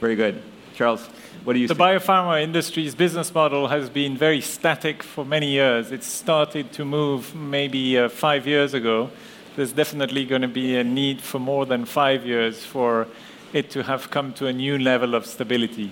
very 0.00 0.16
good. 0.16 0.42
Charles, 0.74 1.06
what 1.44 1.52
do 1.54 1.58
you 1.60 1.68
The 1.68 1.74
see? 1.74 1.80
biopharma 1.80 2.42
industry's 2.42 2.94
business 2.94 3.32
model 3.32 3.68
has 3.68 3.88
been 3.88 4.16
very 4.16 4.40
static 4.40 5.02
for 5.02 5.24
many 5.24 5.50
years. 5.52 5.90
It 5.92 6.02
started 6.04 6.72
to 6.72 6.84
move 6.84 7.34
maybe 7.34 7.96
uh, 7.98 8.08
five 8.08 8.46
years 8.46 8.74
ago. 8.74 9.10
There's 9.56 9.72
definitely 9.72 10.24
going 10.24 10.42
to 10.42 10.48
be 10.48 10.76
a 10.76 10.84
need 10.84 11.20
for 11.20 11.38
more 11.38 11.66
than 11.66 11.84
five 11.84 12.24
years 12.24 12.64
for 12.64 13.06
it 13.52 13.70
to 13.70 13.82
have 13.82 14.10
come 14.10 14.32
to 14.34 14.46
a 14.46 14.52
new 14.52 14.78
level 14.78 15.14
of 15.14 15.26
stability. 15.26 15.90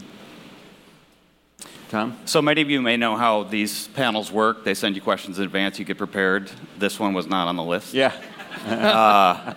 Tom? 1.88 2.16
so 2.24 2.42
many 2.42 2.60
of 2.62 2.68
you 2.68 2.82
may 2.82 2.96
know 2.96 3.16
how 3.16 3.44
these 3.44 3.88
panels 3.88 4.32
work. 4.32 4.64
They 4.64 4.74
send 4.74 4.96
you 4.96 5.02
questions 5.02 5.38
in 5.38 5.44
advance. 5.44 5.78
You 5.78 5.84
get 5.84 5.98
prepared. 5.98 6.50
This 6.78 6.98
one 6.98 7.14
was 7.14 7.26
not 7.26 7.46
on 7.46 7.56
the 7.56 7.64
list. 7.64 7.94
Yeah. 7.94 8.12
Uh, 8.66 9.54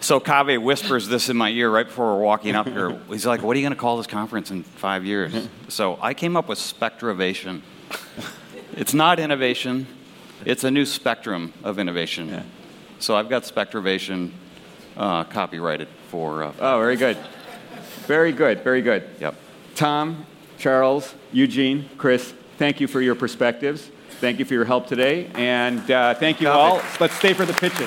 so 0.00 0.20
Kaveh 0.20 0.62
whispers 0.62 1.08
this 1.08 1.28
in 1.28 1.36
my 1.36 1.50
ear 1.50 1.70
right 1.70 1.86
before 1.86 2.14
we're 2.14 2.22
walking 2.22 2.54
up 2.54 2.68
here. 2.68 2.98
He's 3.08 3.26
like, 3.26 3.42
"What 3.42 3.54
are 3.54 3.58
you 3.58 3.64
going 3.64 3.74
to 3.74 3.80
call 3.80 3.96
this 3.96 4.06
conference 4.06 4.50
in 4.50 4.62
five 4.62 5.04
years?" 5.04 5.48
So 5.68 5.98
I 6.00 6.14
came 6.14 6.36
up 6.36 6.48
with 6.48 6.58
Spectravation. 6.58 7.62
It's 8.74 8.94
not 8.94 9.18
innovation; 9.18 9.86
it's 10.44 10.64
a 10.64 10.70
new 10.70 10.86
spectrum 10.86 11.52
of 11.64 11.78
innovation. 11.78 12.44
So 12.98 13.16
I've 13.16 13.28
got 13.28 13.42
Spectravation 13.44 14.30
uh, 14.96 15.24
copyrighted 15.24 15.88
for. 16.08 16.42
Uh, 16.44 16.52
Oh, 16.58 16.78
very 16.78 16.96
good. 16.96 17.16
Very 18.06 18.32
good, 18.32 18.62
very 18.62 18.82
good. 18.82 19.08
Yep. 19.20 19.34
Tom, 19.74 20.26
Charles, 20.58 21.14
Eugene, 21.32 21.88
Chris, 21.98 22.32
thank 22.56 22.80
you 22.80 22.86
for 22.86 23.00
your 23.00 23.14
perspectives. 23.14 23.90
Thank 24.20 24.38
you 24.38 24.44
for 24.46 24.54
your 24.54 24.64
help 24.64 24.86
today. 24.86 25.28
And 25.34 25.90
uh, 25.90 26.14
thank 26.14 26.40
you 26.40 26.46
Copy. 26.46 26.76
all. 26.82 26.90
Let's 27.00 27.14
stay 27.14 27.34
for 27.34 27.44
the 27.44 27.52
pitches. 27.52 27.85